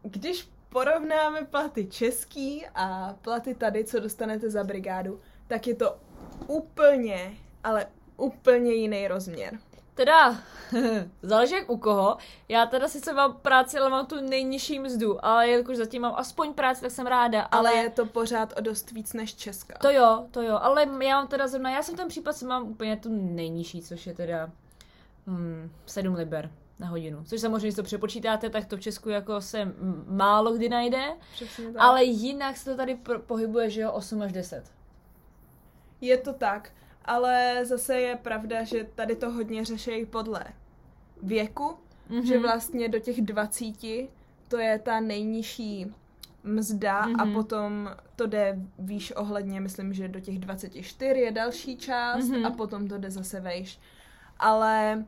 když 0.02 0.48
porovnáme 0.68 1.44
platy 1.44 1.86
český 1.86 2.66
a 2.74 3.14
platy 3.22 3.54
tady, 3.54 3.84
co 3.84 4.00
dostanete 4.00 4.50
za 4.50 4.64
brigádu, 4.64 5.20
tak 5.46 5.66
je 5.66 5.74
to 5.74 5.96
úplně, 6.46 7.34
ale 7.64 7.86
úplně 8.16 8.72
jiný 8.72 9.08
rozměr. 9.08 9.58
Teda, 9.94 10.36
záleží 11.22 11.54
jak 11.54 11.70
u 11.70 11.76
koho. 11.76 12.16
Já 12.48 12.66
teda 12.66 12.88
sice 12.88 13.12
mám 13.12 13.36
práci, 13.36 13.78
ale 13.78 13.90
mám 13.90 14.06
tu 14.06 14.20
nejnižší 14.20 14.78
mzdu, 14.78 15.24
ale 15.24 15.48
jelikož 15.48 15.76
zatím 15.76 16.02
mám 16.02 16.14
aspoň 16.16 16.54
práci, 16.54 16.80
tak 16.80 16.90
jsem 16.90 17.06
ráda. 17.06 17.42
Ale, 17.42 17.70
Ale, 17.70 17.82
je 17.82 17.90
to 17.90 18.06
pořád 18.06 18.52
o 18.56 18.60
dost 18.60 18.90
víc 18.90 19.12
než 19.12 19.34
Česka. 19.34 19.78
To 19.78 19.90
jo, 19.90 20.26
to 20.30 20.42
jo, 20.42 20.58
ale 20.62 20.86
já 21.02 21.16
mám 21.16 21.26
teda 21.26 21.48
zrovna, 21.48 21.70
já 21.70 21.82
jsem 21.82 21.96
ten 21.96 22.08
případ, 22.08 22.32
jsem 22.32 22.48
mám 22.48 22.68
úplně 22.68 22.96
tu 22.96 23.08
nejnižší, 23.12 23.82
což 23.82 24.06
je 24.06 24.14
teda 24.14 24.50
hmm, 25.26 25.72
7 25.86 26.14
liber 26.14 26.50
na 26.78 26.88
hodinu. 26.88 27.24
Což 27.24 27.40
samozřejmě, 27.40 27.66
když 27.66 27.76
to 27.76 27.82
přepočítáte, 27.82 28.50
tak 28.50 28.64
to 28.66 28.76
v 28.76 28.80
Česku 28.80 29.08
jako 29.08 29.40
se 29.40 29.72
málo 30.06 30.52
kdy 30.52 30.68
najde, 30.68 31.02
ale 31.78 32.04
jinak 32.04 32.56
se 32.56 32.70
to 32.70 32.76
tady 32.76 32.98
pohybuje, 33.26 33.70
že 33.70 33.80
jo, 33.80 33.92
8 33.92 34.22
až 34.22 34.32
10. 34.32 34.64
Je 36.00 36.18
to 36.18 36.32
tak, 36.32 36.70
ale 37.04 37.60
zase 37.64 38.00
je 38.00 38.16
pravda, 38.16 38.64
že 38.64 38.86
tady 38.94 39.16
to 39.16 39.30
hodně 39.30 39.64
řeší 39.64 40.06
podle 40.06 40.44
věku, 41.22 41.74
Mhm. 42.08 42.26
že 42.26 42.38
vlastně 42.38 42.88
do 42.88 42.98
těch 42.98 43.22
20 43.22 44.08
to 44.48 44.58
je 44.58 44.78
ta 44.78 45.00
nejnižší 45.00 45.86
mzda 46.44 46.98
a 46.98 47.06
Mhm. 47.06 47.32
potom 47.32 47.90
to 48.16 48.26
jde 48.26 48.58
výš 48.78 49.12
ohledně, 49.16 49.60
myslím, 49.60 49.92
že 49.94 50.08
do 50.08 50.20
těch 50.20 50.38
24 50.38 51.20
je 51.20 51.32
další 51.32 51.76
část 51.76 52.28
Mhm. 52.28 52.46
a 52.46 52.50
potom 52.50 52.88
to 52.88 52.98
jde 52.98 53.10
zase 53.10 53.40
vejš. 53.40 53.78
Ale 54.38 55.04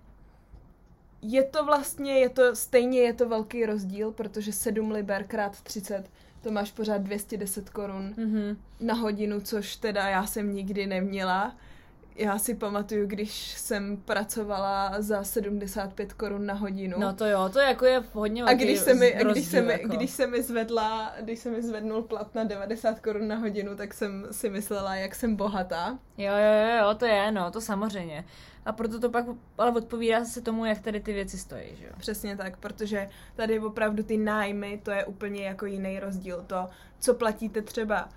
je 1.23 1.45
to 1.45 1.65
vlastně, 1.65 2.13
je 2.19 2.29
to, 2.29 2.57
stejně 2.57 2.99
je 3.01 3.13
to 3.13 3.29
velký 3.29 3.67
rozdíl, 3.67 4.13
protože 4.13 4.53
7 4.53 4.91
liber 4.91 5.25
krát 5.25 5.61
30, 5.61 6.11
to 6.43 6.51
máš 6.51 6.73
pořád 6.73 6.99
210 6.99 7.71
korun 7.71 8.15
Mhm. 8.17 8.57
na 8.81 8.95
hodinu, 8.95 9.41
což 9.41 9.77
teda 9.77 10.09
já 10.09 10.27
jsem 10.27 10.55
nikdy 10.55 10.87
neměla. 10.87 11.57
Já 12.18 12.38
si 12.38 12.55
pamatuju, 12.55 13.07
když 13.07 13.59
jsem 13.59 13.96
pracovala 13.96 14.94
za 14.98 15.24
75 15.24 16.12
korun 16.12 16.46
na 16.46 16.55
hodinu. 16.55 16.98
No 16.98 17.14
to 17.14 17.26
jo, 17.26 17.48
to 17.52 17.59
jako 17.59 17.87
je 17.87 18.02
hodně 18.12 18.42
a 18.42 18.46
velký 18.46 18.64
když 18.64 18.79
se, 18.79 18.94
mi, 18.94 19.14
a 19.14 19.22
rozdíl, 19.22 19.33
když, 19.33 19.46
se 19.50 19.62
mi, 19.62 19.72
jako. 19.72 19.88
když 19.88 20.11
se 20.11 20.26
mi 20.26 20.42
zvedla, 20.42 21.12
když 21.20 21.38
se 21.38 21.50
mi 21.50 21.62
zvednul 21.62 22.02
plat 22.02 22.35
na 22.35 22.44
90 22.44 23.00
korun 23.00 23.29
na 23.29 23.37
hodinu, 23.37 23.76
tak 23.76 23.94
jsem 23.94 24.26
si 24.31 24.50
myslela, 24.50 24.96
jak 24.96 25.14
jsem 25.14 25.37
bohatá. 25.37 25.98
Jo, 26.18 26.33
jo, 26.33 26.68
jo, 26.68 26.76
jo, 26.87 26.94
to 26.94 27.07
je, 27.07 27.33
no, 27.33 27.50
to 27.50 27.61
samozřejmě. 27.61 28.24
A 28.64 28.72
proto 28.72 29.00
to 29.00 29.11
pak 29.11 29.26
ale 29.59 29.70
odpovídá 29.70 30.24
se 30.24 30.40
tomu, 30.40 30.64
jak 30.64 30.81
tady 30.81 31.00
ty 31.00 31.12
věci 31.12 31.38
stojí, 31.38 31.76
že 31.79 31.85
jo. 31.85 31.92
Přesně 31.98 32.37
tak, 32.37 32.57
protože 32.57 33.09
tady 33.37 33.61
opravdu 33.61 34.02
ty 34.02 34.16
nájmy, 34.16 34.81
to 34.83 34.90
je 34.90 35.05
úplně 35.05 35.44
jako 35.44 35.66
jiný 35.66 36.00
rozdíl. 36.00 36.44
To, 36.46 36.68
co 37.00 37.14
platíte 37.14 37.62
třeba, 37.62 38.09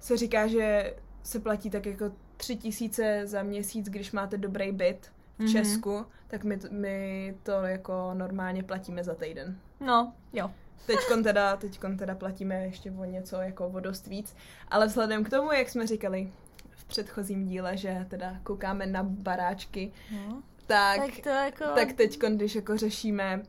se 0.00 0.16
říká, 0.16 0.46
že 0.46 0.94
se 1.22 1.40
platí 1.40 1.70
tak 1.70 1.86
jako 1.86 2.12
tři 2.40 2.56
tisíce 2.56 3.22
za 3.26 3.42
měsíc, 3.42 3.86
když 3.88 4.12
máte 4.12 4.36
dobrý 4.38 4.72
byt 4.72 5.12
v 5.38 5.40
Mhm. 5.42 5.48
Česku, 5.52 6.06
tak 6.28 6.44
my, 6.44 6.58
my 6.70 7.34
to 7.42 7.52
jako 7.52 8.10
normálně 8.14 8.62
platíme 8.62 9.04
za 9.04 9.14
týden. 9.14 9.58
No, 9.80 10.12
jo. 10.32 10.50
Teďkon 10.86 11.22
teda, 11.22 11.56
teďkon 11.56 11.96
teda 11.96 12.14
platíme 12.14 12.54
ještě 12.64 12.90
o 12.90 13.04
něco 13.04 13.36
jako 13.36 13.66
o 13.68 13.80
dost 13.80 14.06
víc, 14.06 14.36
ale 14.68 14.86
vzhledem 14.86 15.24
k 15.24 15.30
tomu, 15.30 15.52
jak 15.52 15.68
jsme 15.68 15.86
říkali 15.86 16.32
v 16.70 16.84
předchozím 16.84 17.48
díle, 17.48 17.76
že 17.76 18.06
teda 18.10 18.36
koukáme 18.42 18.86
na 18.86 19.02
baráčky, 19.02 19.92
no. 20.10 20.42
tak, 20.66 21.00
Tak 21.00 21.22
to 21.22 21.28
jako... 21.28 21.64
tak 21.74 21.92
teď, 21.92 22.18
když 22.18 22.54
jako 22.54 22.76
řešíme 22.76 23.42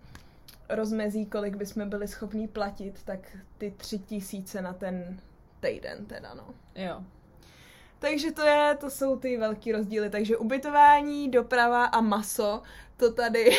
rozmezí, 0.70 1.26
kolik 1.26 1.56
bychom 1.56 1.90
byli 1.90 2.08
schopní 2.08 2.48
platit, 2.48 3.04
tak 3.06 3.20
ty 3.58 3.74
tři 3.78 4.00
tisíce 4.00 4.62
na 4.62 4.74
ten 4.74 5.20
týden 5.60 6.06
teda, 6.06 6.34
no. 6.34 6.48
Jo. 6.76 7.04
Takže 8.02 8.32
to 8.32 8.42
je, 8.42 8.78
to 8.80 8.90
jsou 8.90 9.20
ty 9.20 9.38
velký 9.38 9.72
rozdíly. 9.72 10.10
Takže 10.10 10.38
ubytování, 10.38 11.32
doprava 11.32 11.86
a 11.86 12.02
maso, 12.02 12.62
to 12.98 13.14
tady, 13.14 13.58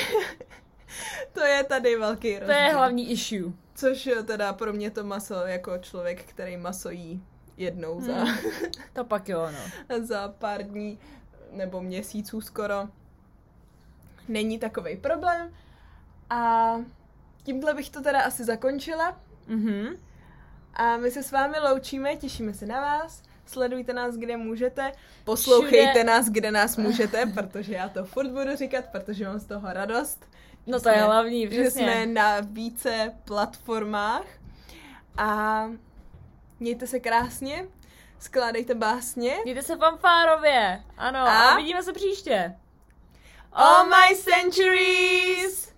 to 1.33 1.41
je 1.41 1.65
tady 1.65 1.97
velký 1.97 2.39
rozdíl. 2.39 2.47
To 2.57 2.61
je 2.63 2.73
hlavní 2.75 3.11
issue. 3.11 3.53
Což 3.75 4.07
je 4.07 4.23
teda 4.23 4.53
pro 4.53 4.73
mě 4.73 4.91
to 4.91 5.05
maso 5.05 5.35
jako 5.35 5.79
člověk, 5.79 6.25
který 6.25 6.57
maso 6.57 6.91
jí 6.91 7.25
jednou 7.57 8.01
za, 8.01 8.15
Hmm. 8.15 8.37
To 8.93 9.05
pak 9.05 9.29
jo, 9.29 9.49
no. 9.53 10.07
za 10.07 10.29
pár 10.29 10.63
dní 10.63 10.99
nebo 11.53 11.81
měsíců 11.81 12.41
skoro. 12.41 12.89
Není 14.29 14.59
takový 14.59 14.97
problém. 14.97 15.55
A 16.31 16.75
tímhle 17.43 17.75
bych 17.75 17.91
to 17.91 18.03
teda 18.03 18.21
asi 18.23 18.45
zakončila. 18.45 19.21
Mhm. 19.47 19.97
A 20.75 20.97
my 20.97 21.11
se 21.11 21.23
s 21.23 21.33
vámi 21.33 21.57
loučíme, 21.61 22.17
těšíme 22.17 22.55
se 22.55 22.67
na 22.67 22.81
vás. 22.81 23.23
Sledujte 23.47 23.93
nás, 23.93 24.15
kde 24.17 24.37
můžete. 24.37 24.93
Poslouchejte 25.25 25.87
Všude. 25.91 26.05
nás, 26.05 26.29
kde 26.29 26.51
nás 26.51 26.77
můžete, 26.77 27.27
protože 27.27 27.75
já 27.75 27.89
to 27.89 28.05
furt 28.05 28.29
budu 28.29 28.57
říkat, 28.57 28.85
protože 28.93 29.25
mám 29.29 29.39
z 29.41 29.45
toho 29.47 29.73
radost. 29.73 30.25
No 30.67 30.79
že 30.79 30.83
to 30.83 30.89
je 30.89 30.95
jsme- 30.95 31.05
hlavní, 31.05 31.43
Že 31.43 31.49
přesně. 31.63 31.83
jsme 31.83 32.07
na 32.07 32.41
více 32.41 33.13
platformách. 33.25 34.25
A 35.17 35.65
mějte 36.61 36.87
se 36.87 37.01
krásně, 37.01 37.65
skládejte 38.19 38.75
básně. 38.75 39.37
Mějte 39.45 39.63
se 39.63 39.77
fanfárově. 39.77 40.83
Ano, 40.99 41.19
A? 41.19 41.49
a 41.51 41.57
vidíme 41.57 41.83
se 41.83 41.93
příště. 41.93 42.55
All 43.53 43.87
my 43.87 44.17
centuries! 44.17 45.72